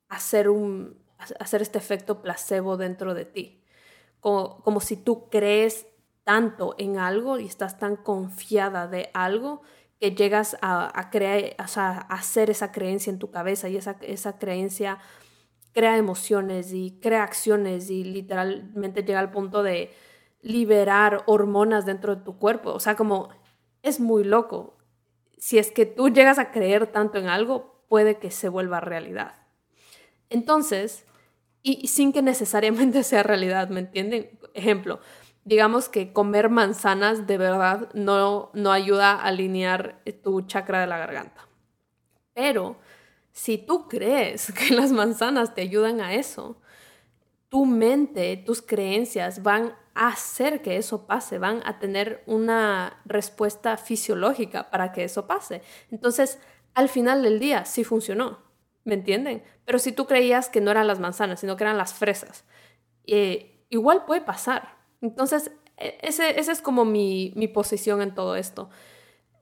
hacer, 0.09 0.49
un, 0.49 0.96
hacer 1.17 1.61
este 1.61 1.77
efecto 1.77 2.21
placebo 2.21 2.77
dentro 2.77 3.13
de 3.13 3.25
ti. 3.25 3.63
Como, 4.19 4.61
como 4.63 4.79
si 4.79 4.97
tú 4.97 5.29
crees 5.29 5.87
tanto 6.23 6.75
en 6.77 6.97
algo 6.97 7.39
y 7.39 7.45
estás 7.45 7.79
tan 7.79 7.95
confiada 7.95 8.87
de 8.87 9.09
algo 9.13 9.61
que 9.99 10.11
llegas 10.11 10.57
a, 10.61 11.09
crear, 11.11 11.55
o 11.63 11.67
sea, 11.67 12.05
a 12.09 12.15
hacer 12.15 12.49
esa 12.49 12.71
creencia 12.71 13.11
en 13.11 13.19
tu 13.19 13.31
cabeza 13.31 13.69
y 13.69 13.77
esa, 13.77 13.97
esa 14.01 14.37
creencia 14.37 14.99
crea 15.73 15.97
emociones 15.97 16.73
y 16.73 16.99
crea 17.01 17.23
acciones 17.23 17.89
y 17.89 18.03
literalmente 18.03 19.03
llega 19.03 19.19
al 19.19 19.31
punto 19.31 19.63
de 19.63 19.91
liberar 20.41 21.23
hormonas 21.25 21.85
dentro 21.85 22.15
de 22.15 22.23
tu 22.23 22.37
cuerpo. 22.37 22.71
O 22.73 22.79
sea, 22.79 22.95
como 22.95 23.29
es 23.81 23.99
muy 23.99 24.23
loco. 24.23 24.77
Si 25.37 25.57
es 25.57 25.71
que 25.71 25.85
tú 25.85 26.09
llegas 26.09 26.39
a 26.39 26.51
creer 26.51 26.87
tanto 26.87 27.17
en 27.19 27.27
algo, 27.27 27.85
puede 27.89 28.17
que 28.17 28.31
se 28.31 28.49
vuelva 28.49 28.79
realidad. 28.79 29.46
Entonces, 30.29 31.05
y 31.63 31.87
sin 31.87 32.13
que 32.13 32.21
necesariamente 32.21 33.03
sea 33.03 33.23
realidad, 33.23 33.69
¿me 33.69 33.81
entienden? 33.81 34.29
Ejemplo, 34.53 34.99
digamos 35.45 35.89
que 35.89 36.11
comer 36.11 36.49
manzanas 36.49 37.27
de 37.27 37.37
verdad 37.37 37.89
no, 37.93 38.51
no 38.53 38.71
ayuda 38.71 39.11
a 39.11 39.23
alinear 39.23 40.01
tu 40.23 40.41
chakra 40.41 40.81
de 40.81 40.87
la 40.87 40.97
garganta. 40.97 41.47
Pero 42.33 42.77
si 43.31 43.57
tú 43.57 43.87
crees 43.87 44.51
que 44.57 44.73
las 44.73 44.91
manzanas 44.91 45.55
te 45.55 45.61
ayudan 45.61 46.01
a 46.01 46.13
eso, 46.13 46.59
tu 47.49 47.65
mente, 47.65 48.35
tus 48.37 48.61
creencias 48.61 49.41
van 49.41 49.73
a 49.93 50.09
hacer 50.09 50.61
que 50.61 50.77
eso 50.77 51.07
pase, 51.07 51.39
van 51.39 51.61
a 51.65 51.79
tener 51.79 52.23
una 52.25 53.01
respuesta 53.05 53.77
fisiológica 53.77 54.69
para 54.69 54.91
que 54.91 55.05
eso 55.05 55.27
pase. 55.27 55.61
Entonces, 55.91 56.39
al 56.73 56.89
final 56.89 57.23
del 57.23 57.39
día, 57.39 57.65
sí 57.65 57.83
funcionó, 57.83 58.46
¿me 58.87 58.93
entienden? 58.93 59.43
Pero 59.65 59.79
si 59.79 59.91
tú 59.91 60.07
creías 60.07 60.49
que 60.49 60.61
no 60.61 60.71
eran 60.71 60.87
las 60.87 60.99
manzanas, 60.99 61.41
sino 61.41 61.57
que 61.57 61.65
eran 61.65 61.77
las 61.77 61.93
fresas, 61.93 62.45
eh, 63.05 63.65
igual 63.69 64.05
puede 64.05 64.21
pasar. 64.21 64.77
Entonces, 65.01 65.51
e, 65.75 65.97
ese, 66.01 66.39
esa 66.39 66.53
es 66.53 66.61
como 66.61 66.85
mi, 66.85 67.31
posición 67.53 68.01
en 68.01 68.15
todo 68.15 68.37
esto. 68.37 68.69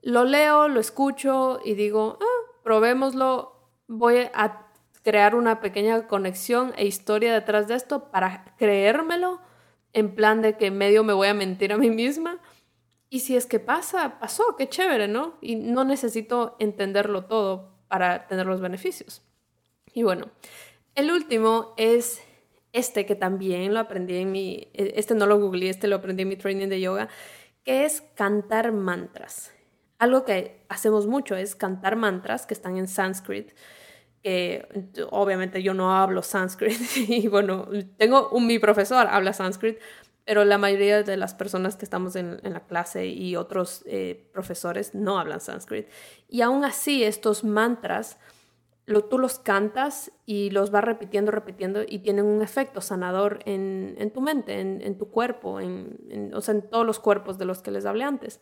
Lo 0.01 0.23
leo, 0.25 0.67
lo 0.67 0.79
escucho 0.79 1.59
y 1.63 1.75
digo, 1.75 2.17
ah, 2.19 2.51
probémoslo, 2.63 3.69
voy 3.87 4.17
a 4.33 4.67
crear 5.03 5.35
una 5.35 5.61
pequeña 5.61 6.07
conexión 6.07 6.73
e 6.75 6.87
historia 6.87 7.31
detrás 7.31 7.67
de 7.67 7.75
esto 7.75 8.09
para 8.09 8.55
creérmelo 8.57 9.39
en 9.93 10.15
plan 10.15 10.41
de 10.41 10.57
que 10.57 10.71
medio 10.71 11.03
me 11.03 11.13
voy 11.13 11.27
a 11.27 11.35
mentir 11.35 11.71
a 11.71 11.77
mí 11.77 11.91
misma. 11.91 12.39
Y 13.11 13.19
si 13.19 13.35
es 13.35 13.45
que 13.45 13.59
pasa, 13.59 14.17
pasó, 14.19 14.55
qué 14.57 14.67
chévere, 14.67 15.07
¿no? 15.07 15.35
Y 15.39 15.55
no 15.55 15.83
necesito 15.83 16.55
entenderlo 16.59 17.25
todo 17.25 17.75
para 17.87 18.25
tener 18.27 18.47
los 18.47 18.61
beneficios. 18.61 19.21
Y 19.95 20.03
bueno, 20.03 20.29
el 20.93 21.09
último 21.09 21.73
es 21.77 22.21
este 22.73 23.05
que 23.05 23.15
también 23.15 23.73
lo 23.73 23.79
aprendí 23.79 24.17
en 24.17 24.31
mi, 24.31 24.67
e, 24.73 24.93
este 24.97 25.15
no 25.15 25.25
lo 25.25 25.39
googleé, 25.39 25.69
este 25.69 25.87
lo 25.87 25.95
aprendí 25.95 26.23
en 26.23 26.29
mi 26.29 26.35
training 26.35 26.67
de 26.67 26.81
yoga, 26.81 27.07
que 27.63 27.85
es 27.85 28.03
cantar 28.13 28.73
mantras. 28.73 29.53
Algo 29.97 30.25
que 30.25 30.65
hacemos 30.67 31.07
mucho 31.07 31.37
es 31.37 31.55
cantar 31.55 31.95
mantras 31.95 32.45
que 32.45 32.53
están 32.53 32.77
en 32.77 32.89
sánscrito, 32.89 33.53
que 34.21 34.67
obviamente 35.11 35.63
yo 35.63 35.73
no 35.73 35.95
hablo 35.95 36.21
sánscrito 36.21 36.83
y 37.07 37.29
bueno, 37.29 37.69
tengo 37.95 38.27
un, 38.29 38.47
mi 38.47 38.59
profesor 38.59 39.07
habla 39.09 39.31
sánscrito, 39.31 39.79
pero 40.25 40.43
la 40.43 40.57
mayoría 40.57 41.03
de 41.03 41.15
las 41.15 41.33
personas 41.33 41.77
que 41.77 41.85
estamos 41.85 42.17
en, 42.17 42.41
la 42.43 42.65
clase 42.65 43.05
y 43.05 43.37
otros 43.37 43.83
eh, 43.85 44.27
profesores 44.33 44.93
no 44.93 45.19
hablan 45.19 45.39
sánscrito. 45.39 45.89
Y 46.27 46.41
aún 46.41 46.65
así 46.65 47.05
estos 47.05 47.45
mantras 47.45 48.17
lo, 48.85 49.05
tú 49.05 49.17
los 49.17 49.39
cantas 49.39 50.11
y 50.25 50.51
los 50.51 50.69
vas 50.71 50.83
repitiendo, 50.83 51.31
repitiendo 51.31 51.81
y 51.87 51.99
tienen 51.99 52.25
un 52.25 52.41
efecto 52.41 52.81
sanador 52.81 53.39
en, 53.45 53.95
en 53.97 54.11
tu 54.11 54.21
mente, 54.21 54.59
en, 54.59 54.81
en 54.81 54.97
tu 54.97 55.09
cuerpo, 55.09 55.59
en, 55.59 56.31
o 56.33 56.41
sea, 56.41 56.53
en 56.53 56.69
todos 56.69 56.85
los 56.85 56.99
cuerpos 56.99 57.37
de 57.37 57.45
los 57.45 57.61
que 57.61 57.71
les 57.71 57.85
hablé 57.85 58.03
antes. 58.03 58.39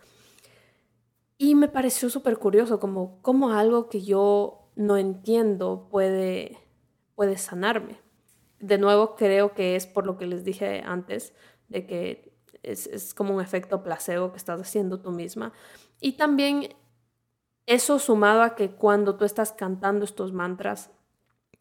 Y 1.38 1.56
me 1.56 1.70
pareció 1.70 2.10
súper 2.10 2.38
curioso, 2.38 2.80
como, 2.80 3.22
como 3.22 3.52
algo 3.52 3.88
que 3.88 4.02
yo 4.02 4.70
no 4.76 4.98
entiendo 4.98 5.88
puede, 5.90 6.58
puede 7.16 7.38
sanarme. 7.38 8.02
De 8.60 8.78
nuevo, 8.78 9.16
creo 9.16 9.54
que 9.54 9.76
es 9.76 9.88
por 9.88 10.06
lo 10.06 10.18
que 10.18 10.26
les 10.26 10.44
dije 10.44 10.84
antes, 10.86 11.34
de 11.70 11.86
que 11.86 12.34
es, 12.64 12.88
es 12.88 13.14
como 13.14 13.36
un 13.36 13.42
efecto 13.42 13.84
placebo 13.84 14.32
que 14.32 14.38
estás 14.38 14.60
haciendo 14.60 15.00
tú 15.02 15.12
misma. 15.12 15.54
Y 16.00 16.14
también 16.14 16.70
eso 17.66 18.00
sumado 18.00 18.42
a 18.42 18.56
que 18.56 18.72
cuando 18.72 19.16
tú 19.16 19.26
estás 19.26 19.52
cantando 19.52 20.06
estos 20.06 20.34
mantras, 20.34 20.92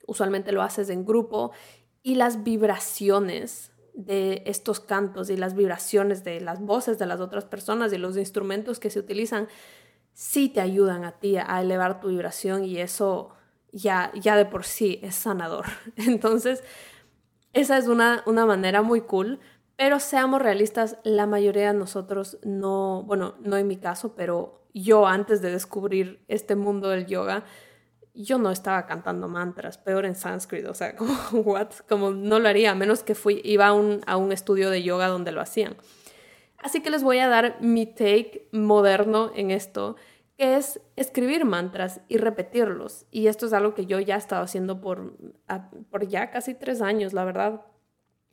usualmente 0.06 0.52
lo 0.52 0.62
haces 0.62 0.90
en 0.90 1.04
grupo 1.04 1.52
y 2.02 2.16
las 2.16 2.42
vibraciones 2.42 3.72
de 3.94 4.42
estos 4.46 4.80
cantos 4.80 5.30
y 5.30 5.36
las 5.36 5.54
vibraciones 5.54 6.24
de 6.24 6.40
las 6.40 6.60
voces 6.60 6.98
de 6.98 7.06
las 7.06 7.20
otras 7.20 7.44
personas 7.44 7.92
y 7.92 7.98
los 7.98 8.16
instrumentos 8.16 8.80
que 8.80 8.90
se 8.90 8.98
utilizan 8.98 9.48
sí 10.14 10.48
te 10.48 10.60
ayudan 10.60 11.04
a 11.04 11.12
ti 11.12 11.36
a 11.36 11.60
elevar 11.60 12.00
tu 12.00 12.08
vibración 12.08 12.64
y 12.64 12.78
eso 12.78 13.30
ya, 13.70 14.12
ya 14.14 14.36
de 14.36 14.44
por 14.44 14.64
sí 14.64 14.98
es 15.02 15.14
sanador. 15.14 15.66
Entonces, 15.96 16.62
esa 17.52 17.78
es 17.78 17.86
una, 17.86 18.22
una 18.26 18.46
manera 18.46 18.82
muy 18.82 19.02
cool, 19.02 19.40
pero 19.76 20.00
seamos 20.00 20.42
realistas, 20.42 20.98
la 21.04 21.26
mayoría 21.26 21.72
de 21.72 21.78
nosotros 21.78 22.38
no, 22.44 23.02
bueno, 23.04 23.34
no 23.40 23.56
en 23.56 23.66
mi 23.66 23.76
caso, 23.76 24.14
pero 24.14 24.62
yo 24.74 25.06
antes 25.06 25.42
de 25.42 25.50
descubrir 25.50 26.24
este 26.28 26.56
mundo 26.56 26.88
del 26.90 27.06
yoga, 27.06 27.44
yo 28.14 28.38
no 28.38 28.50
estaba 28.50 28.86
cantando 28.86 29.28
mantras, 29.28 29.78
peor 29.78 30.04
en 30.04 30.14
sánscrito, 30.14 30.70
o 30.70 30.74
sea, 30.74 30.96
como, 30.96 31.14
what? 31.42 31.70
Como 31.88 32.10
no 32.10 32.38
lo 32.38 32.48
haría, 32.48 32.72
a 32.72 32.74
menos 32.74 33.02
que 33.02 33.14
fui, 33.14 33.40
iba 33.44 33.66
a 33.66 33.72
un, 33.72 34.00
a 34.06 34.16
un 34.16 34.32
estudio 34.32 34.70
de 34.70 34.82
yoga 34.82 35.08
donde 35.08 35.32
lo 35.32 35.40
hacían. 35.40 35.76
Así 36.58 36.80
que 36.80 36.90
les 36.90 37.02
voy 37.02 37.18
a 37.18 37.28
dar 37.28 37.56
mi 37.60 37.86
take 37.86 38.48
moderno 38.52 39.32
en 39.34 39.50
esto, 39.50 39.96
que 40.38 40.56
es 40.56 40.80
escribir 40.96 41.44
mantras 41.44 42.00
y 42.08 42.18
repetirlos. 42.18 43.06
Y 43.10 43.26
esto 43.26 43.46
es 43.46 43.52
algo 43.52 43.74
que 43.74 43.86
yo 43.86 43.98
ya 43.98 44.14
he 44.14 44.18
estado 44.18 44.44
haciendo 44.44 44.80
por, 44.80 45.16
por 45.90 46.06
ya 46.06 46.30
casi 46.30 46.54
tres 46.54 46.80
años, 46.80 47.12
la 47.12 47.24
verdad. 47.24 47.62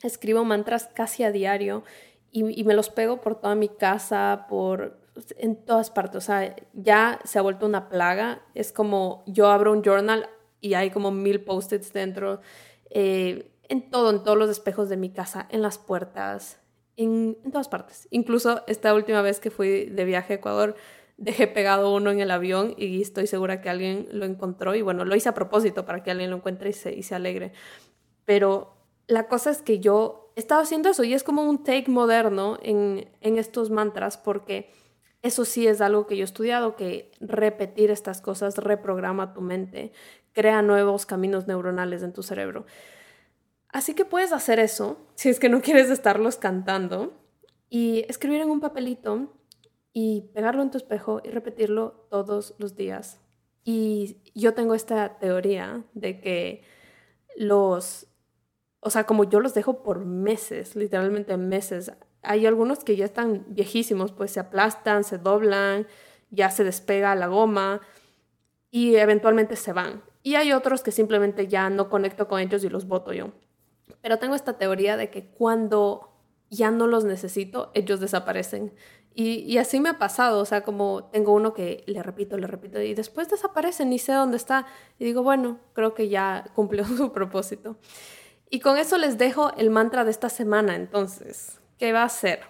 Escribo 0.01 0.43
mantras 0.45 0.89
casi 0.93 1.23
a 1.23 1.31
diario 1.31 1.83
y, 2.31 2.63
me 2.63 2.73
los 2.73 2.89
pego 2.89 3.21
por 3.21 3.39
toda 3.39 3.55
mi 3.55 3.69
casa, 3.69 4.45
por 4.49 4.99
en 5.37 5.55
todas 5.55 5.89
partes. 5.89 6.17
O 6.17 6.21
sea, 6.21 6.55
ya 6.73 7.19
se 7.23 7.39
ha 7.39 7.41
vuelto 7.41 7.65
una 7.65 7.89
plaga. 7.89 8.41
Es 8.53 8.71
como 8.71 9.23
yo 9.25 9.47
abro 9.47 9.71
un 9.71 9.83
journal 9.83 10.29
y 10.61 10.75
hay 10.75 10.91
como 10.91 11.11
mil 11.11 11.43
post-its 11.43 11.91
dentro. 11.91 12.41
Eh, 12.89 13.51
en 13.67 13.89
todo, 13.89 14.09
en 14.09 14.23
todos 14.23 14.37
los 14.37 14.49
espejos 14.49 14.89
de 14.89 14.97
mi 14.97 15.11
casa, 15.11 15.47
en 15.49 15.61
las 15.61 15.77
puertas, 15.77 16.59
en, 16.97 17.37
todas 17.51 17.69
partes. 17.69 18.07
Incluso 18.11 18.63
esta 18.67 18.93
última 18.93 19.21
vez 19.21 19.39
que 19.39 19.51
fui 19.51 19.85
de 19.85 20.05
viaje 20.05 20.33
a 20.33 20.35
Ecuador, 20.37 20.75
dejé 21.17 21.47
pegado 21.47 21.93
uno 21.93 22.11
en 22.11 22.19
el 22.19 22.31
avión 22.31 22.73
y 22.77 23.01
estoy 23.01 23.27
segura 23.27 23.61
que 23.61 23.69
alguien 23.69 24.07
lo 24.11 24.25
encontró 24.25 24.73
y 24.73 24.81
bueno, 24.81 25.05
lo 25.05 25.15
hice 25.15 25.29
a 25.29 25.33
propósito 25.33 25.85
para 25.85 26.01
que 26.01 26.11
alguien 26.11 26.29
lo 26.31 26.37
encuentre 26.37 26.69
y 26.69 26.73
se, 26.73 26.93
y 26.93 27.03
se 27.03 27.13
alegre. 27.13 27.53
Pero 28.25 28.78
la 29.09 29.27
cosa 29.27 29.49
es 29.49 29.61
que 29.61 29.79
yo 29.79 30.31
he 30.35 30.39
estado 30.39 30.61
haciendo 30.61 30.89
eso 30.89 31.03
y 31.03 31.13
es 31.13 31.23
como 31.23 31.43
un 31.43 31.63
take 31.63 31.89
moderno 31.89 32.57
en, 32.61 33.09
en 33.19 33.37
estos 33.37 33.71
mantras 33.71 34.17
porque 34.17 34.71
eso 35.21 35.43
sí 35.43 35.67
es 35.67 35.81
algo 35.81 36.07
que 36.07 36.15
yo 36.15 36.21
he 36.21 36.25
estudiado, 36.25 36.75
que 36.75 37.11
repetir 37.19 37.91
estas 37.91 38.21
cosas 38.21 38.57
reprograma 38.57 39.33
tu 39.33 39.41
mente, 39.41 39.91
crea 40.31 40.61
nuevos 40.61 41.05
caminos 41.05 41.47
neuronales 41.47 42.03
en 42.03 42.13
tu 42.13 42.23
cerebro. 42.23 42.65
Así 43.67 43.95
que 43.95 44.05
puedes 44.05 44.31
hacer 44.31 44.59
eso 44.59 44.97
si 45.15 45.29
es 45.29 45.39
que 45.39 45.49
no 45.49 45.61
quieres 45.61 45.89
estarlos 45.89 46.37
cantando 46.37 47.13
y 47.69 48.05
escribir 48.07 48.41
en 48.41 48.51
un 48.51 48.59
papelito 48.59 49.33
y 49.91 50.29
pegarlo 50.33 50.61
en 50.61 50.71
tu 50.71 50.77
espejo 50.77 51.19
y 51.23 51.29
repetirlo 51.29 52.05
todos 52.09 52.53
los 52.59 52.75
días. 52.75 53.19
Y 53.63 54.17
yo 54.35 54.53
tengo 54.53 54.75
esta 54.75 55.17
teoría 55.17 55.83
de 55.93 56.21
que 56.21 56.63
los, 57.35 58.08
o 58.81 58.89
sea, 58.89 59.05
como 59.05 59.23
yo 59.25 59.39
los 59.39 59.53
dejo 59.53 59.83
por 59.83 60.05
meses, 60.05 60.75
literalmente 60.75 61.35
meses, 61.37 61.91
hay 62.21 62.45
algunos 62.45 62.83
que 62.83 62.95
ya 62.95 63.05
están 63.05 63.45
viejísimos, 63.49 64.11
pues 64.11 64.31
se 64.31 64.39
aplastan, 64.39 65.03
se 65.03 65.17
doblan, 65.17 65.87
ya 66.31 66.49
se 66.49 66.63
despega 66.63 67.15
la 67.15 67.27
goma 67.27 67.81
y 68.71 68.95
eventualmente 68.95 69.55
se 69.55 69.73
van. 69.73 70.03
Y 70.21 70.35
hay 70.35 70.51
otros 70.51 70.83
que 70.83 70.91
simplemente 70.91 71.47
ya 71.47 71.69
no 71.69 71.89
conecto 71.89 72.27
con 72.27 72.39
ellos 72.39 72.63
y 72.63 72.69
los 72.69 72.87
voto 72.87 73.13
yo. 73.13 73.31
Pero 74.01 74.19
tengo 74.19 74.35
esta 74.35 74.57
teoría 74.57 74.97
de 74.97 75.09
que 75.09 75.25
cuando 75.27 76.09
ya 76.49 76.71
no 76.71 76.87
los 76.87 77.05
necesito, 77.05 77.71
ellos 77.73 77.99
desaparecen. 77.99 78.73
Y, 79.15 79.57
así 79.57 79.81
me 79.81 79.89
ha 79.89 79.97
pasado, 79.97 80.39
o 80.39 80.45
sea, 80.45 80.61
como 80.61 81.09
tengo 81.11 81.33
uno 81.33 81.53
que 81.53 81.83
le 81.87 82.01
repito, 82.03 82.37
le 82.37 82.47
repito, 82.47 82.79
y 82.79 82.93
después 82.93 83.27
desaparece, 83.27 83.85
ni 83.85 83.99
sé 83.99 84.13
dónde 84.13 84.37
está. 84.37 84.65
Y 84.97 85.03
digo, 85.03 85.23
bueno, 85.23 85.59
creo 85.73 85.93
que 85.93 86.07
ya 86.07 86.45
cumplió 86.55 86.85
su 86.97 87.11
propósito. 87.11 87.75
Y 88.49 88.59
con 88.59 88.77
eso 88.77 88.97
les 88.97 89.17
dejo 89.17 89.53
el 89.57 89.69
mantra 89.69 90.03
de 90.03 90.11
esta 90.11 90.29
semana, 90.29 90.75
entonces, 90.75 91.59
¿qué 91.77 91.93
va 91.93 92.03
a 92.03 92.09
ser? 92.09 92.41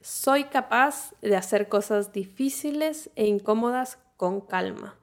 Soy 0.00 0.44
capaz 0.44 1.14
de 1.20 1.36
hacer 1.36 1.68
cosas 1.68 2.12
difíciles 2.12 3.10
e 3.16 3.26
incómodas 3.26 3.98
con 4.16 4.40
calma. 4.40 4.98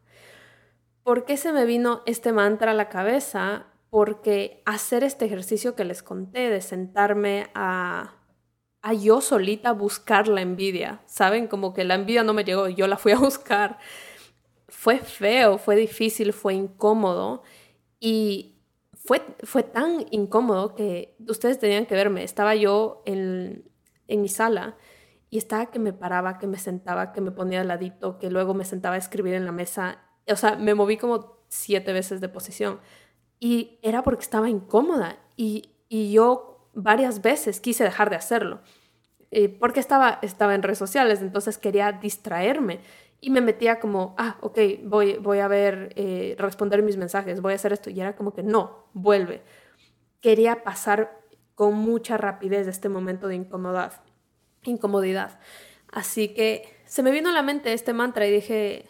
¿Por 1.04 1.26
qué 1.26 1.38
se 1.38 1.52
me 1.52 1.66
vino 1.66 2.02
este 2.06 2.32
mantra 2.32 2.72
a 2.72 2.76
la 2.76 2.90
cabeza? 2.90 3.68
Porque 3.90 4.62
hacer 4.66 5.04
este 5.04 5.26
ejercicio 5.26 5.76
que 5.76 5.86
les 5.86 6.04
conté 6.04 6.50
de 6.50 6.62
sentarme 6.62 7.50
a 7.56 8.16
a 8.82 8.94
yo 8.94 9.22
solita 9.22 9.74
buscar 9.74 10.28
la 10.28 10.42
envidia, 10.42 11.02
¿saben? 11.06 11.48
Como 11.48 11.74
que 11.74 11.84
la 11.84 11.96
envidia 11.96 12.24
no 12.24 12.34
me 12.34 12.44
llegó, 12.44 12.70
yo 12.70 12.88
la 12.88 12.98
fui 12.98 13.12
a 13.12 13.18
buscar. 13.20 13.78
Fue 14.68 15.00
feo, 15.00 15.58
fue 15.58 15.76
difícil, 15.76 16.32
fue 16.32 16.54
incómodo 16.54 17.44
y 18.00 18.59
fue, 19.10 19.24
fue 19.42 19.64
tan 19.64 20.06
incómodo 20.12 20.76
que 20.76 21.16
ustedes 21.28 21.58
tenían 21.58 21.88
que 21.88 21.96
verme. 21.96 22.24
Estaba 22.24 22.54
yo 22.54 23.02
en, 23.08 23.68
en 24.08 24.22
mi 24.22 24.28
sala 24.28 24.78
y 25.32 25.40
estaba 25.40 25.72
que 25.72 25.80
me 25.80 25.94
paraba, 25.94 26.38
que 26.38 26.46
me 26.46 26.60
sentaba, 26.60 27.12
que 27.12 27.20
me 27.20 27.32
ponía 27.32 27.62
al 27.62 27.70
ladito, 27.70 28.20
que 28.20 28.30
luego 28.30 28.54
me 28.54 28.66
sentaba 28.66 28.94
a 28.94 29.00
escribir 29.00 29.34
en 29.34 29.46
la 29.46 29.52
mesa. 29.52 29.98
O 30.28 30.36
sea, 30.36 30.58
me 30.58 30.76
moví 30.76 30.98
como 30.98 31.42
siete 31.48 31.92
veces 31.92 32.22
de 32.22 32.30
posición 32.30 32.82
y 33.40 33.80
era 33.82 34.04
porque 34.04 34.22
estaba 34.22 34.48
incómoda 34.48 35.18
y, 35.36 35.72
y 35.90 36.12
yo 36.12 36.70
varias 36.76 37.24
veces 37.24 37.60
quise 37.60 37.84
dejar 37.84 38.12
de 38.12 38.16
hacerlo, 38.16 38.62
eh, 39.32 39.50
porque 39.50 39.80
estaba, 39.80 40.20
estaba 40.22 40.54
en 40.54 40.62
redes 40.62 40.78
sociales, 40.78 41.24
entonces 41.24 41.58
quería 41.58 41.94
distraerme 41.94 42.82
y 43.22 43.30
me 43.32 43.42
metía 43.42 43.80
como, 43.80 44.16
ah, 44.18 44.38
ok, 44.42 44.60
voy, 44.84 45.18
voy 45.18 45.40
a 45.40 45.48
ver, 45.48 45.94
eh, 45.96 46.36
responder 46.38 46.84
mis 46.84 46.98
mensajes, 46.98 47.42
voy 47.42 47.54
a 47.54 47.56
hacer 47.56 47.74
esto, 47.74 47.90
y 47.90 48.00
era 48.00 48.16
como 48.16 48.34
que 48.34 48.44
no, 48.44 48.86
vuelve. 48.94 49.42
Quería 50.22 50.64
pasar 50.64 51.20
con 51.56 51.74
mucha 51.74 52.18
rapidez 52.18 52.68
este 52.68 52.88
momento 52.88 53.28
de 53.28 53.36
incomodidad, 53.36 54.02
incomodidad. 54.64 55.40
Así 55.92 56.30
que 56.30 56.78
se 56.86 57.04
me 57.04 57.12
vino 57.12 57.30
a 57.30 57.34
la 57.34 57.44
mente 57.44 57.74
este 57.74 57.94
mantra 57.94 58.26
y 58.26 58.32
dije, 58.32 58.90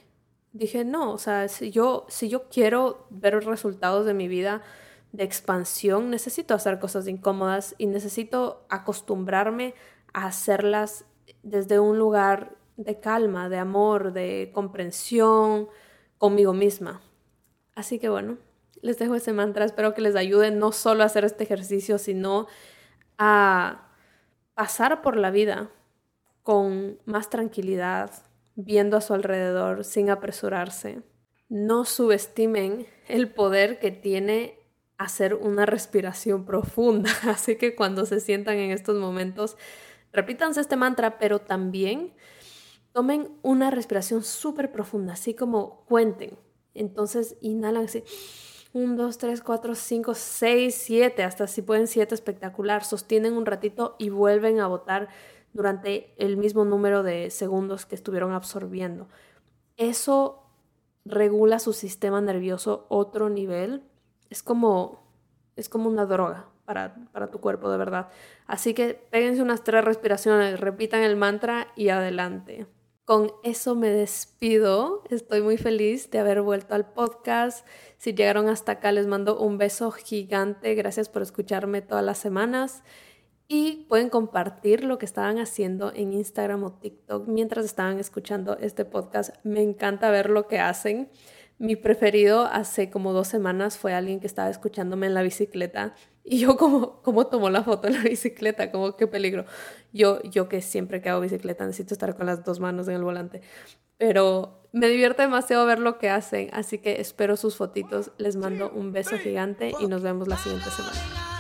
dije, 0.51 0.85
no, 0.85 1.11
o 1.11 1.17
sea, 1.17 1.47
si 1.47 1.71
yo, 1.71 2.05
si 2.09 2.29
yo 2.29 2.49
quiero 2.49 3.07
ver 3.09 3.33
los 3.33 3.45
resultados 3.45 4.05
de 4.05 4.13
mi 4.13 4.27
vida, 4.27 4.61
de 5.11 5.23
expansión, 5.23 6.11
necesito 6.11 6.53
hacer 6.53 6.79
cosas 6.79 7.07
incómodas 7.07 7.73
y 7.77 7.87
necesito 7.87 8.65
acostumbrarme 8.69 9.73
a 10.13 10.27
hacerlas 10.27 11.05
desde 11.41 11.79
un 11.79 11.97
lugar 11.97 12.58
de 12.79 12.99
calma, 12.99 13.49
de 13.49 13.57
amor, 13.57 14.13
de 14.13 14.51
comprensión 14.53 15.67
conmigo 16.17 16.53
misma. 16.53 17.01
Así 17.75 17.99
que 17.99 18.07
bueno, 18.07 18.37
les 18.81 18.97
dejo 18.97 19.15
ese 19.15 19.33
mantra, 19.33 19.65
espero 19.65 19.93
que 19.93 20.01
les 20.01 20.15
ayude 20.15 20.51
no 20.51 20.71
solo 20.71 21.03
a 21.03 21.07
hacer 21.07 21.25
este 21.25 21.43
ejercicio, 21.43 21.97
sino 21.97 22.47
a 23.17 23.89
pasar 24.53 25.01
por 25.01 25.17
la 25.17 25.29
vida 25.29 25.69
con 26.41 26.97
más 27.05 27.29
tranquilidad, 27.29 28.11
viendo 28.55 28.95
a 28.95 29.01
su 29.01 29.13
alrededor 29.13 29.83
sin 29.83 30.09
apresurarse. 30.09 31.01
No 31.49 31.83
subestimen 31.83 32.87
el 33.07 33.29
poder 33.29 33.79
que 33.79 33.91
tiene 33.91 34.57
hacer 34.97 35.33
una 35.33 35.65
respiración 35.65 36.45
profunda. 36.45 37.11
Así 37.27 37.57
que 37.57 37.75
cuando 37.75 38.05
se 38.05 38.21
sientan 38.21 38.57
en 38.57 38.71
estos 38.71 38.97
momentos, 38.97 39.57
repítanse 40.13 40.61
este 40.61 40.77
mantra, 40.77 41.17
pero 41.19 41.39
también 41.39 42.13
tomen 42.99 43.31
una 43.43 43.71
respiración 43.71 44.25
súper 44.25 44.73
profunda, 44.73 45.13
así 45.13 45.33
como 45.33 45.85
cuenten. 45.85 46.37
Entonces 46.73 47.37
inhalan 47.39 47.85
así. 47.85 48.03
1, 48.73 48.97
2, 48.97 49.17
3, 49.17 49.41
4, 49.41 49.73
5, 49.73 50.13
6, 50.13 50.75
7, 50.75 51.23
hasta 51.23 51.47
si 51.47 51.61
pueden 51.61 51.87
7, 51.87 52.13
espectacular. 52.13 52.83
Sostienen 52.83 53.37
un 53.37 53.45
ratito 53.45 53.95
y 53.99 54.09
vuelven 54.09 54.59
a 54.59 54.67
botar 54.67 55.07
durante 55.53 56.13
el 56.17 56.35
mismo 56.35 56.65
número 56.65 57.01
de 57.01 57.29
segundos 57.29 57.85
que 57.85 57.95
estuvieron 57.95 58.33
absorbiendo. 58.33 59.07
Eso 59.77 60.43
regula 61.05 61.59
su 61.59 61.71
sistema 61.71 62.19
nervioso 62.19 62.85
otro 62.89 63.29
nivel 63.29 63.81
es 64.29 64.43
como, 64.43 65.07
es 65.55 65.69
como 65.69 65.87
una 65.87 66.05
droga 66.05 66.47
para, 66.65 66.95
para 67.13 67.31
tu 67.31 67.39
cuerpo, 67.39 67.71
de 67.71 67.77
verdad. 67.77 68.09
Así 68.45 68.73
que 68.73 68.95
péguense 69.09 69.41
unas 69.41 69.63
tres 69.63 69.85
respiraciones, 69.85 70.59
repitan 70.59 71.01
el 71.01 71.15
mantra 71.15 71.67
y 71.77 71.87
adelante. 71.87 72.67
Con 73.09 73.31
eso 73.41 73.73
me 73.73 73.89
despido. 73.89 75.01
Estoy 75.09 75.41
muy 75.41 75.57
feliz 75.57 76.11
de 76.11 76.19
haber 76.19 76.43
vuelto 76.43 76.75
al 76.75 76.93
podcast. 76.93 77.65
Si 77.97 78.13
llegaron 78.13 78.47
hasta 78.49 78.73
acá, 78.73 78.91
les 78.91 79.07
mando 79.07 79.39
un 79.39 79.57
beso 79.57 79.89
gigante. 79.89 80.75
Gracias 80.75 81.09
por 81.09 81.23
escucharme 81.23 81.81
todas 81.81 82.05
las 82.05 82.19
semanas. 82.19 82.83
Y 83.47 83.87
pueden 83.89 84.09
compartir 84.09 84.83
lo 84.83 84.99
que 84.99 85.07
estaban 85.07 85.39
haciendo 85.39 85.91
en 85.91 86.13
Instagram 86.13 86.63
o 86.63 86.73
TikTok 86.73 87.27
mientras 87.27 87.65
estaban 87.65 87.97
escuchando 87.97 88.59
este 88.59 88.85
podcast. 88.85 89.35
Me 89.43 89.63
encanta 89.63 90.11
ver 90.11 90.29
lo 90.29 90.47
que 90.47 90.59
hacen. 90.59 91.09
Mi 91.59 91.75
preferido 91.75 92.45
hace 92.45 92.89
como 92.89 93.11
dos 93.11 93.27
semanas 93.27 93.77
fue 93.77 93.93
alguien 93.93 94.21
que 94.21 94.27
estaba 94.27 94.49
escuchándome 94.49 95.07
en 95.07 95.13
la 95.13 95.21
bicicleta 95.21 95.93
y 96.23 96.39
yo 96.39 96.55
como, 96.55 97.01
como 97.01 97.27
tomó 97.27 97.49
la 97.49 97.63
foto 97.63 97.87
en 97.87 97.95
la 97.95 98.03
bicicleta, 98.03 98.71
como 98.71 98.95
qué 98.95 99.07
peligro. 99.07 99.43
Yo, 99.91 100.21
yo 100.23 100.47
que 100.47 100.61
siempre 100.61 101.01
que 101.01 101.09
hago 101.09 101.19
bicicleta 101.19 101.65
necesito 101.65 101.93
estar 101.93 102.15
con 102.15 102.27
las 102.27 102.45
dos 102.45 102.61
manos 102.61 102.87
en 102.87 102.95
el 102.95 103.03
volante, 103.03 103.41
pero 103.97 104.69
me 104.71 104.87
divierte 104.87 105.23
demasiado 105.23 105.65
ver 105.65 105.79
lo 105.79 105.97
que 105.97 106.09
hacen, 106.09 106.49
así 106.53 106.77
que 106.77 107.01
espero 107.01 107.35
sus 107.35 107.57
fotitos, 107.57 108.13
les 108.17 108.37
mando 108.37 108.71
un 108.71 108.93
beso 108.93 109.17
gigante 109.17 109.73
y 109.81 109.87
nos 109.87 110.01
vemos 110.01 110.29
la 110.29 110.37
siguiente 110.37 110.69
semana. 110.69 111.38